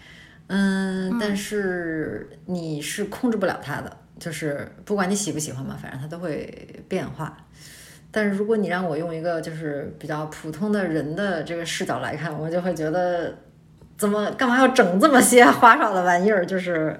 [0.47, 7.37] 嗯，但是你是控制不了它的，就是不管你喜不喜欢嘛，反正它都会变化。
[8.11, 13.33] 但是如果你让我用一个就是比较普通的人的这个视角来看，我就会觉得，
[13.97, 16.45] 怎么干嘛要整这么些花哨的玩意儿？
[16.45, 16.99] 就是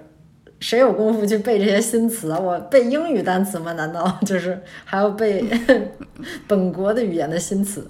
[0.60, 2.38] 谁有功夫去背这些新词啊？
[2.38, 3.74] 我背英语单词吗？
[3.74, 5.44] 难道就是还要背
[6.48, 7.90] 本国的语言的新词？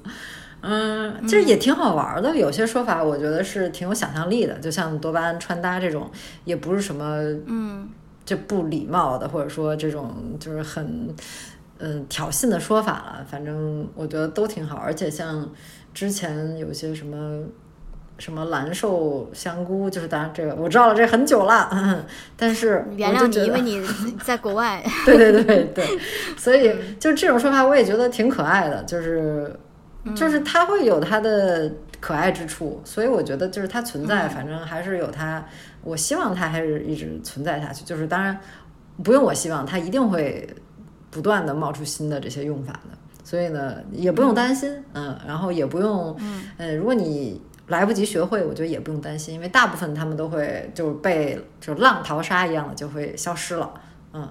[0.61, 2.35] 嗯，其实也挺好玩的。
[2.35, 6.09] 有些说法我觉得是挺有想象力的，就像多巴胺穿搭这种，
[6.45, 7.17] 也不是什么
[7.47, 7.89] 嗯，
[8.25, 11.15] 就不礼貌的，或者说这种就是很
[11.79, 13.25] 嗯挑衅的说法了。
[13.29, 15.49] 反正我觉得都挺好，而且像
[15.93, 17.43] 之前有些什么
[18.17, 22.05] 什么蓝瘦香菇，就是当然这个我知道了，这很久了，
[22.35, 23.81] 但是原谅你，因为你
[24.23, 24.83] 在国外。
[25.05, 25.85] 对对对对，
[26.37, 29.57] 所以就这种说法我也觉得挺可爱的，就是
[30.13, 31.71] 就是它会有它的
[32.01, 35.45] 可爱之处，所以我觉得就是它存在，反正还是有它，
[35.81, 37.85] 我希望它还是一直存在下去。
[37.85, 38.37] 就是当然
[39.01, 40.47] 不用我希望，它一定会
[41.09, 46.15] 不断的冒出新的这些用法的，所以呢也不用担心，嗯，然后也不用，
[46.57, 47.41] 嗯，如果你。
[47.69, 53.71] 来不及学会，我觉得也不用担心，因为大部分他们都会就是被就浪淘沙一样的就会消失了，
[54.11, 54.27] 嗯，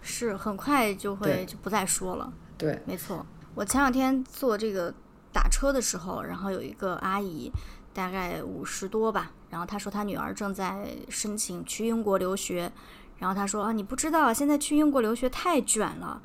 [0.00, 2.32] 是很快就会就不再说了。
[2.56, 4.94] 对，没错，我前两天坐这个
[5.32, 7.50] 打车的时候，然后有一个阿姨，
[7.92, 12.70] 大概五十多吧，然后她说她女儿正在申请去英国留学，
[13.18, 16.22] 然后他说啊，你不知道现在去英国留学太卷了。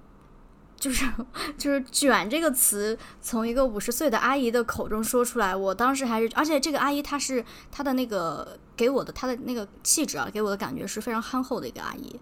[0.76, 1.06] 就是
[1.58, 7.42] 就是“卷”这个词从一个五十岁的阿姨的口中说出来，我当时还是，而且这个阿姨她是
[7.72, 12.20] 她的那个给我的她的那个气质啊，给我的感觉是非常憨厚的一个阿姨。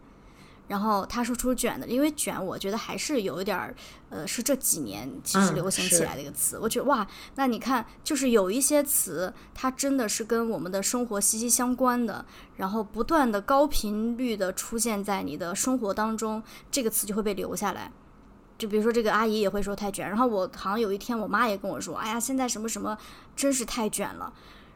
[0.72, 3.76] 然后他说出“卷”的，因为“卷”我觉得还是有一点儿，
[4.10, 6.58] 呃，是这几年其实嗯流行起来的一个词。
[6.58, 7.06] 我觉得哇，
[7.36, 16.42] 那你看，就是有一些词，它真的是跟我们的生活息息相关的，然后不断的高频率的出现在你的生活当中，
[16.72, 17.92] 这个词就会被留下来。
[18.58, 22.98] 就比如说这个阿姨也会说太卷，然后我好像有一天我妈也跟我说，哎呀，现在什么什么
[23.36, 24.32] 真是太卷了。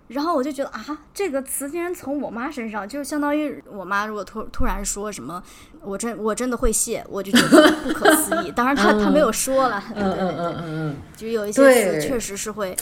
[0.07, 5.41] 然后我就觉得啊，这个词竟然从我妈身上，就是相当于我妈如果突突然说什么，
[5.81, 8.51] 我真我真的会谢，我就觉得不可思议。
[8.51, 12.75] 当然她她没有说了，对对嗯嗯嗯对，嗯就有一些词确实是会，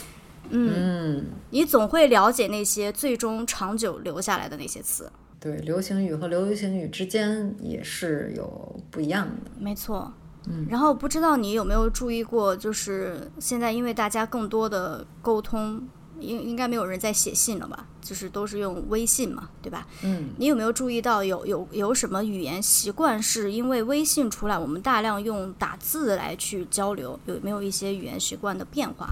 [0.50, 5.10] 嗯，你总会了解那些最终长久留下来的那些词。
[5.40, 9.52] 对，流行语和流行语之间也是有不一样的。
[9.60, 10.12] 没错，
[10.48, 15.86] 嗯，然后不知道你有没有注意过，就是现在因为大家更多的沟通，
[16.24, 17.86] 应应该没有人在写信了吧？
[18.02, 19.88] 就是都是用微信嘛，对吧？
[20.04, 27.20] 嗯，你有没有注意到有有有什么语言习惯是因为微信出来，我们大量用打字来去交流？
[27.26, 29.10] 有没有一些语言习惯的变化？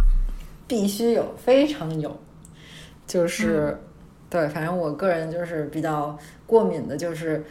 [0.67, 2.19] 必须有，非常有。
[3.05, 3.77] 就是，
[4.29, 7.45] 对，反正我个人就是比较过敏的，就是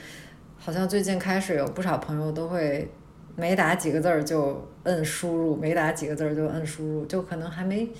[0.59, 2.91] 好像最近开始有不少朋友都会
[3.37, 7.91] 没打几个字儿就摁输入，没打几个字儿就摁输入，就可能还没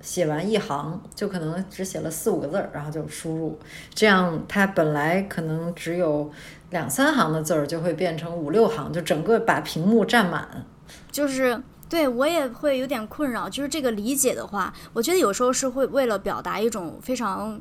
[0.00, 3.58] 写完一行，就可能只写了四五个字儿，然后就输入，
[3.92, 6.30] 这样它本来可能只有
[6.70, 10.64] 两三行的字儿，就会变成五六行，就整个把屏幕占满。
[11.10, 17.60] 就是对我也会有点困扰，就是这个理解的话，我觉得有时候是会为了表达一种非常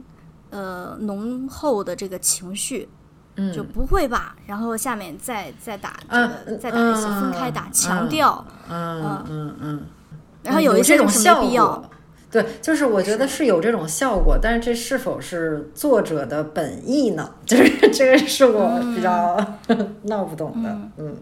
[0.51, 2.88] 呃浓厚的这个情绪，
[3.35, 4.35] 嗯，就不会吧？
[4.45, 9.85] 然后下面再再打这嗯个，再打一些分开打，强调，嗯嗯嗯。
[10.43, 11.89] 然后有一些就是这种效没必要果。。
[12.30, 17.36] 对，就是我觉得是有这种效果，但是这是否是作者的本意呢？
[17.45, 19.38] 就是这个是我比较
[20.03, 20.69] 闹不懂的。
[20.97, 21.15] 嗯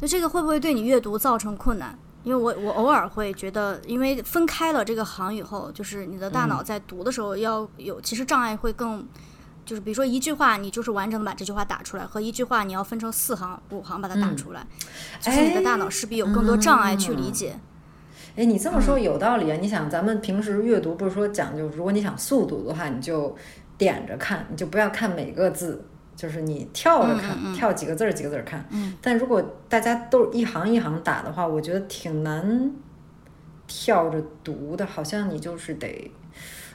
[0.00, 1.96] 那这个会不会对你阅读造成困难？
[2.24, 9.06] 因为我我偶尔会觉得，因为分开了这个行以后，就是你的大脑在读的时候要有，其实障碍会更，
[9.64, 14.66] 就是比如说一句话，你就是完整的把这句话打出来，和一句话你要分成四行、五行把它打出来，
[15.20, 17.50] 就是你的大脑势必有更多障碍去理解。
[17.50, 17.60] 哎，
[18.36, 19.56] 你这么说有道理啊！
[19.60, 23.34] 你想，咱们平时阅读不是说讲究，如果你想速读的话，你就
[23.78, 25.84] 点着看，你就不要看每个字，
[26.16, 28.66] 就是你跳着看，跳几个字儿几个字儿看。
[28.70, 32.72] 嗯但如果大家都一行一行打的话，我觉得挺难
[33.68, 36.10] 跳着读的，好像你就是得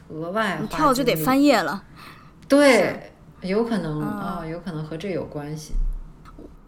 [0.08, 1.84] 额外你跳就得翻页了。
[2.48, 5.74] 对，有可能嗯啊、有可能和这有关系。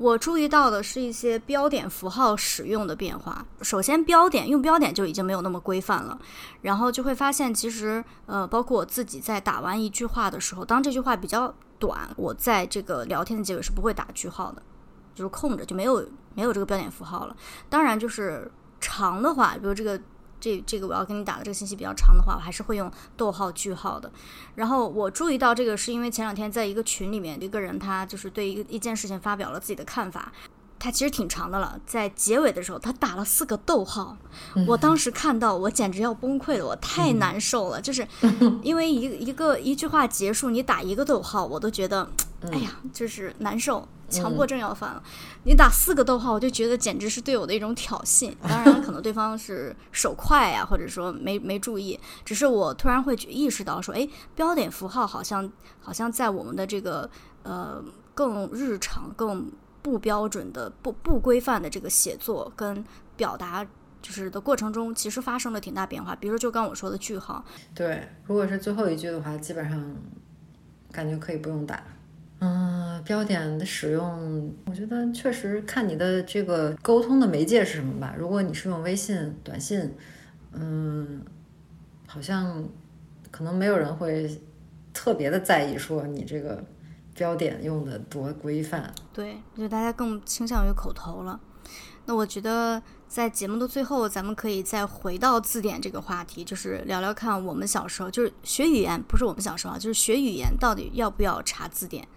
[0.02, 3.46] 我注意到的是一些标点符号使用的变化。
[3.62, 6.20] 首先，标点用标点就已经没有那么规范了，
[6.64, 14.64] 然后就会发现，其实呃，包括我自己在打完一句话的时候，当这句话比较短，我在这个聊天的结尾是不会打句号的，
[15.14, 17.36] 就是空着就没有没有这个标点符号了。
[17.70, 20.02] 当然，就是长的话，比如这个。
[20.42, 24.12] 这这个我要跟你打的这个信息比较长的话，我还是会用逗号句号的。
[24.56, 30.34] 然后我注意到这个，是因为前两天在一个群里面，一个人他就是对一一件事情发表了自己的看法，
[30.82, 34.18] 他其实挺长的了，在结尾的时候他打了四个逗号，
[34.68, 38.08] 我当时看到我简直要崩溃了，我太难受了，就是
[38.64, 42.10] 因为一一个一句话结束你打一个逗号，我都觉得
[42.52, 43.88] 哎呀就是难受。
[44.10, 45.02] 强迫症要犯了，
[45.46, 48.36] 你打四个逗号，我就觉得简直是对我的一种挑衅。
[48.42, 51.98] 当然，可能对方是手快呀，或者说没没注意。
[52.26, 54.06] 只是我突然会意识到说，哎，
[54.36, 57.10] 标点符号好像好像在我们的这个
[57.44, 57.82] 呃
[58.14, 59.50] 更日常、更
[59.82, 62.84] 不标准的、不不规范的这个写作跟
[63.16, 63.66] 表达
[64.02, 66.16] 就是的过程中，其实发生了挺大变化。
[66.16, 67.44] 比如，就刚我说的句号，
[67.76, 69.96] 对，如果是最后一句的话，基本上
[70.92, 71.84] 感觉可以不用打。
[72.40, 78.16] 嗯，标点的使用，我觉得确实看你的这个沟通的媒介是什么吧。
[78.18, 79.94] 如果你是用微信、短信，
[80.54, 81.24] 嗯，
[82.08, 82.68] 好像
[83.30, 84.42] 可能没有人会
[84.92, 86.64] 特别的在意说你这个
[87.22, 88.92] 标点用的多规范。
[89.14, 91.40] 对，就大家更倾向于口头了。
[92.06, 102.08] 那我觉得在节目的最后，咱们可以再回到字典这个话题，就是聊聊看我们小时候，就是学语言，不是我们小时候啊，就是学语言到底要不要查字典。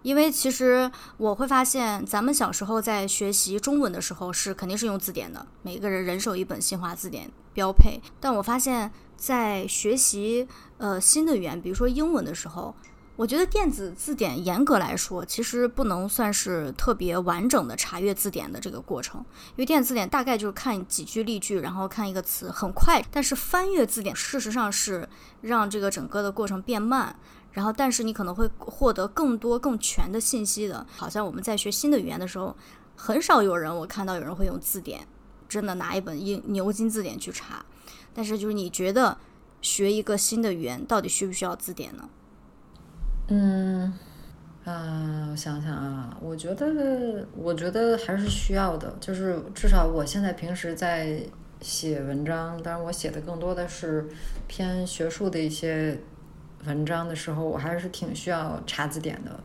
[0.00, 8.00] 因为其实我会发现，咱们小时候在学习中文的时候是肯定是用字典的，每个人人手一本新华字典标配。
[8.18, 10.48] 但我发现，在学习
[10.78, 12.74] 呃新的语言，比如说英文的时候，
[13.18, 23.04] 我觉得电子字典严格来说其实不能算是特别完整的查阅字典的这个过程，因为电子字典大概就是看几句例句，然后看一个词，很快。
[23.10, 25.08] 但是翻阅字典事实上是
[25.40, 27.16] 让这个整个的过程变慢。
[27.50, 30.86] 然后，但是你可能会获得更多、更全的信息的。
[30.96, 32.54] 好像我们在学新的语言的时候，
[32.94, 35.04] 很少有人我看到有人会用字典，
[35.48, 37.66] 真的拿一本英牛津字典去查。
[38.14, 39.18] 但是，就是你觉得
[39.60, 42.08] 学一个新的语言到底需不需要字典呢？
[43.28, 43.92] 嗯，
[44.64, 48.94] 啊，我想想啊，我觉得，我觉得还是需要的。
[49.00, 51.22] 就是至少我现在平时在
[51.60, 54.06] 写文章，当然我写的更多的是
[54.46, 55.98] 偏学术的一些。
[56.66, 59.40] 文章的时候，我还是挺需要查字典的，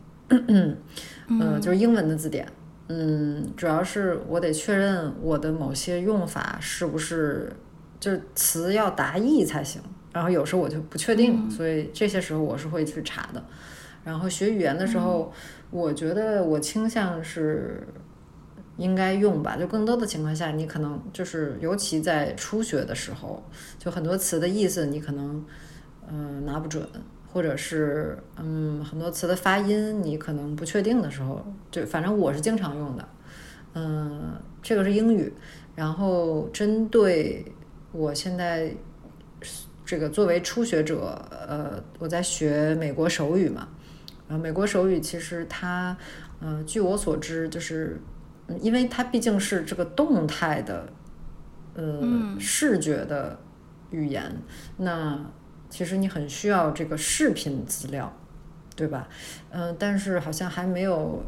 [0.47, 2.45] 嗯，就是英文的字典，
[2.87, 7.55] 嗯，主要是我得确认我的某些用法是不是
[7.99, 9.79] 就是词要达意才行，
[10.13, 13.43] 然后有时候我就不确定，所以这些时候我是会去查的。
[14.05, 15.33] 然后学语言的时候，
[15.71, 17.85] 我觉得我倾向是
[18.77, 23.43] 应该用吧，就更多的情况下，你可能就是尤其在初学的时候，
[23.77, 25.43] 就很多词的意思你可能。
[26.05, 26.85] 嗯，拿不准，
[27.31, 31.41] 或者是嗯，很多词的发音你可能不确定的时候，
[31.71, 33.07] 就反正我是经常用的。
[33.73, 35.33] 嗯，这个是英语。
[35.75, 37.45] 然后针对
[37.93, 38.75] 我现在
[39.93, 43.67] 这个作为初学者，呃，我在学美国手语嘛。
[44.27, 45.95] 然后，美国手语其实它，
[46.41, 48.01] 嗯，据我所知，就是
[48.59, 50.87] 因为它毕竟是这个动态的，
[51.75, 52.01] 呃，
[52.39, 53.37] 视觉的
[53.91, 54.35] 语言，
[54.77, 55.19] 那。
[55.69, 58.15] 其实你很需要这个视频资料，
[58.75, 59.07] 对吧？
[59.49, 61.23] 嗯，但是好像还没有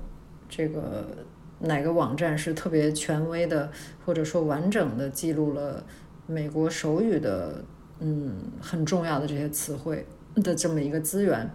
[0.47, 1.07] 这个
[1.59, 3.72] 哪个网站是特别权威的，
[4.05, 5.84] 或者说完整的记录了
[6.28, 7.63] 美国手语的
[8.00, 11.50] 嗯很重要的这些词汇的这么一个资源。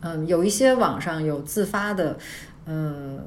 [0.00, 2.18] 嗯，有一些网上有自发的，
[2.66, 3.20] 嗯，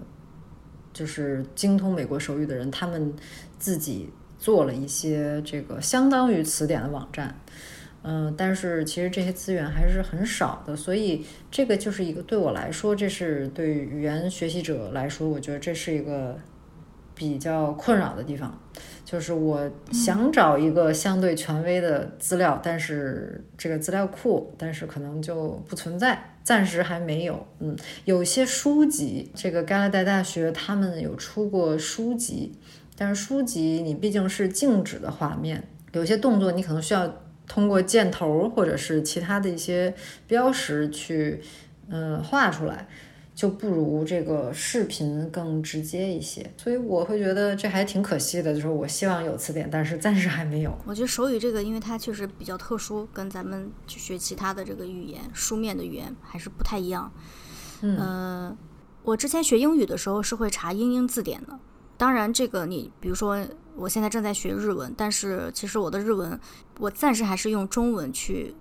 [0.94, 3.14] 就是精通美国手语的人，他们
[3.58, 7.36] 自己做了一些这个相当于词典的网站。
[8.02, 16.38] 嗯，但是其实这些资源还是很少的，所以这个就是一个对我来说，这是对语言学习者来说，我觉得这是一个
[17.14, 18.58] 比较困扰的地方，
[19.10, 27.48] 就是我想找一个相对权威的资料，但是这个资料库，但是可能就不存在，暂时还没有。
[27.58, 32.54] 嗯，有些书籍，这个加拿大大学他们有出过书籍，
[32.96, 37.12] 但是书籍你毕竟是静止的画面，有些动作你可能需要。
[37.52, 39.92] 通过箭头或者是其他的一些
[40.28, 41.42] 标识去，
[41.90, 42.88] 嗯，画出来，
[43.40, 46.54] 就不如这个视频更直接一些。
[46.58, 50.78] 所以我会觉得这还挺可惜的，就是我希望有词典，但是暂时还没有。
[50.86, 57.10] 我觉得手语这个，因为它确实比较特殊，跟咱们去学其他的这个语言书面的语言还是不太一样。
[57.80, 58.58] 嗯，
[59.04, 61.58] 我之前学英语的时候是会查英英字典的。
[61.96, 63.40] 当然，这个你比如说，
[63.78, 66.38] 我现在正在学日文，但是其实我的日文，
[66.78, 68.54] 我暂时还是用中文去，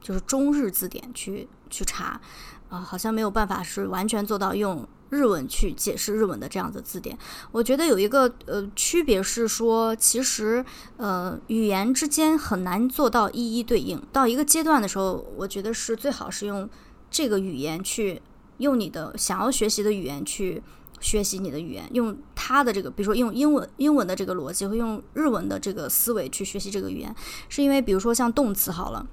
[0.00, 2.20] 就是中日字典去去查，
[2.68, 7.16] 啊，好像没有办法是完全做到用日文去解释日文的这样的字典。
[7.52, 10.64] 我觉得有一个呃区别是说，其实
[10.96, 14.02] 呃语言之间很难做到一一对应。
[14.12, 16.68] 到一个阶段的时候，我觉得是最好是用
[17.10, 18.20] 这个语言去
[18.58, 20.62] 用你的想要学习的语言去。
[21.00, 27.14] 学习你的语言，用他的这个，比如说用英文英文的这个逻辑，会用日文的这个思维去学习这个语言，
[27.50, 29.06] 是因为比如说像动词好了，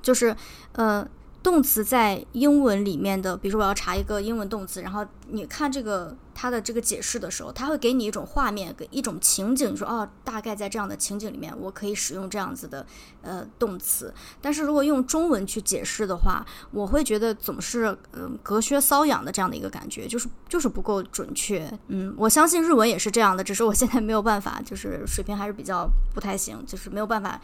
[0.00, 0.34] 就是
[0.72, 1.06] 呃。
[1.42, 12.84] 动词在英文里面的，比如说我要查一个英文动词，然后你看这个它的这个解释的时候，它会给你一种画面，给一种情景，说哦，大概在这样的情景里面，我可以使用这样子的
[13.22, 14.12] 呃动词。
[14.42, 21.72] 但是如果用中文去解释的话，我会觉得总是嗯隔靴搔痒的这样的一个感觉，就是就是不够准确。
[21.88, 27.40] 嗯，我相信日文也是这样的，只是我现在没有办法，就是水平还是比较不太行，就是没有办法。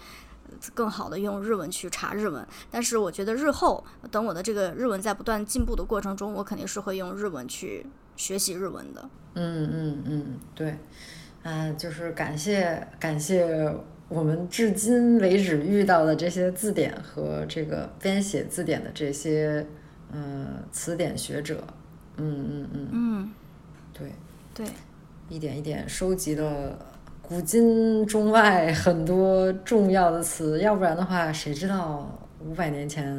[0.74, 7.86] 更好的用日文去查日文，但是我觉得日后等我的这个日文在不断进步的过程中，我肯定是会用日文去
[8.16, 9.08] 学习日文的。
[9.34, 10.78] 嗯嗯嗯，对，
[11.42, 13.74] 嗯，就是感谢感谢
[14.08, 19.66] 我们至今为止遇到的这些字典和这个编写字典的这些
[20.12, 21.62] 呃词典学者。
[22.16, 23.30] 嗯嗯嗯嗯，
[23.92, 24.12] 对
[24.54, 24.66] 对，
[25.28, 26.78] 一点一点收集了。
[27.28, 32.08] 古今中外很多重要的词，要不然的话，谁知道
[32.38, 33.12] 五百年前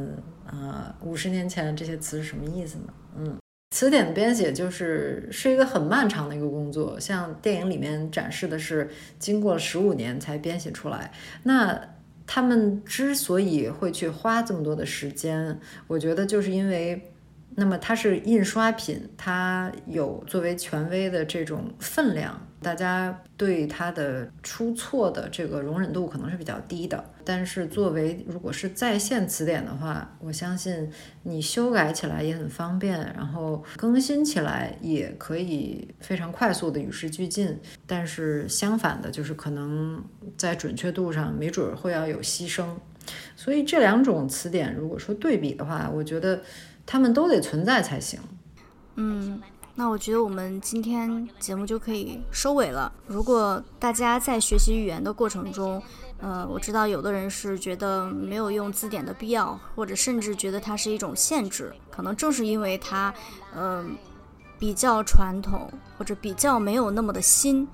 [0.46, 2.94] 啊，五十年前这些词是什么意思呢？
[3.18, 3.38] 嗯，
[3.72, 8.90] 词典的编写就是是一个很漫长的一个工作，像电影里面展示的是
[9.20, 11.12] 经过了十五年才编写出来。
[11.44, 11.78] 那
[12.26, 17.12] 他们之所以会去花这么多的时间，我觉得就是因为。
[17.60, 27.04] 那么它是印刷品，它有作为权威的这种分量，大家对它的出错的这个容忍度可能是比较低的。
[27.24, 30.90] 但是作为如果是在线词典的话，我相信
[31.24, 37.60] 你修改起来也很方便，然后更新起来也可以非常快速的与时俱进。
[37.86, 40.04] 但是相反的，就是可能
[40.36, 42.66] 在准确度上没准会要有牺牲。
[43.36, 46.42] 所以这两种词典如果说对比的话，我觉得。
[46.90, 48.18] 他们都得存在才行。
[48.96, 49.42] 嗯，
[49.80, 52.92] 那我觉得我们今天节目就可以收尾了。
[53.06, 55.80] 如果大家在学习语言的过程中，
[56.20, 63.14] 呃，我知道有的人是觉得没有用字典的必要，或者甚至觉得它是一种限制，可能正是因为它，
[63.56, 63.96] 嗯，
[64.58, 67.68] 比较传统或者比较没有那么的新。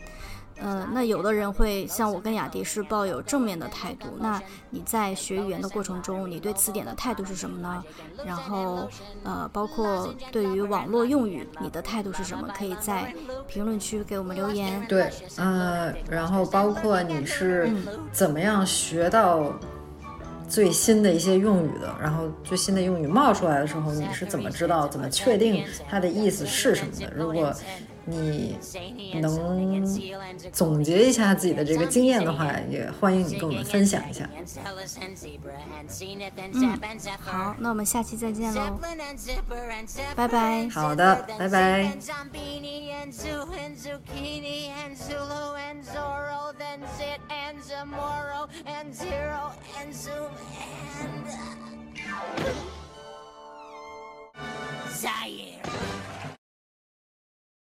[0.57, 4.07] 呃，那有的人会像我跟雅迪是抱有正面的态度。
[4.19, 7.83] 那你在学语言的过程中，你对词典的态度是什么呢？
[8.25, 8.87] 然后，
[9.23, 12.47] 呃，包括对于网络用语，你的态度是什么？
[12.57, 13.13] 可以在
[13.47, 14.85] 评论区给我们留言。
[14.87, 17.69] 对，呃，然后包括你是
[18.11, 19.51] 怎么样学到
[20.47, 21.93] 最新的一些用语的？
[21.99, 27.11] 然后最新的用语冒出来的时候，你是怎么知道、怎么确定它的意思是什么的？
[27.15, 27.53] 如果
[28.05, 28.57] 你
[29.21, 29.85] 能
[30.51, 34.29] 总结一下自己的这个经验的话，也欢迎你跟我们分享一下。
[36.53, 36.79] 嗯，
[37.19, 38.79] 好，那我们下期再见喽，
[40.15, 40.67] 拜拜。
[40.69, 41.97] 好的，拜拜。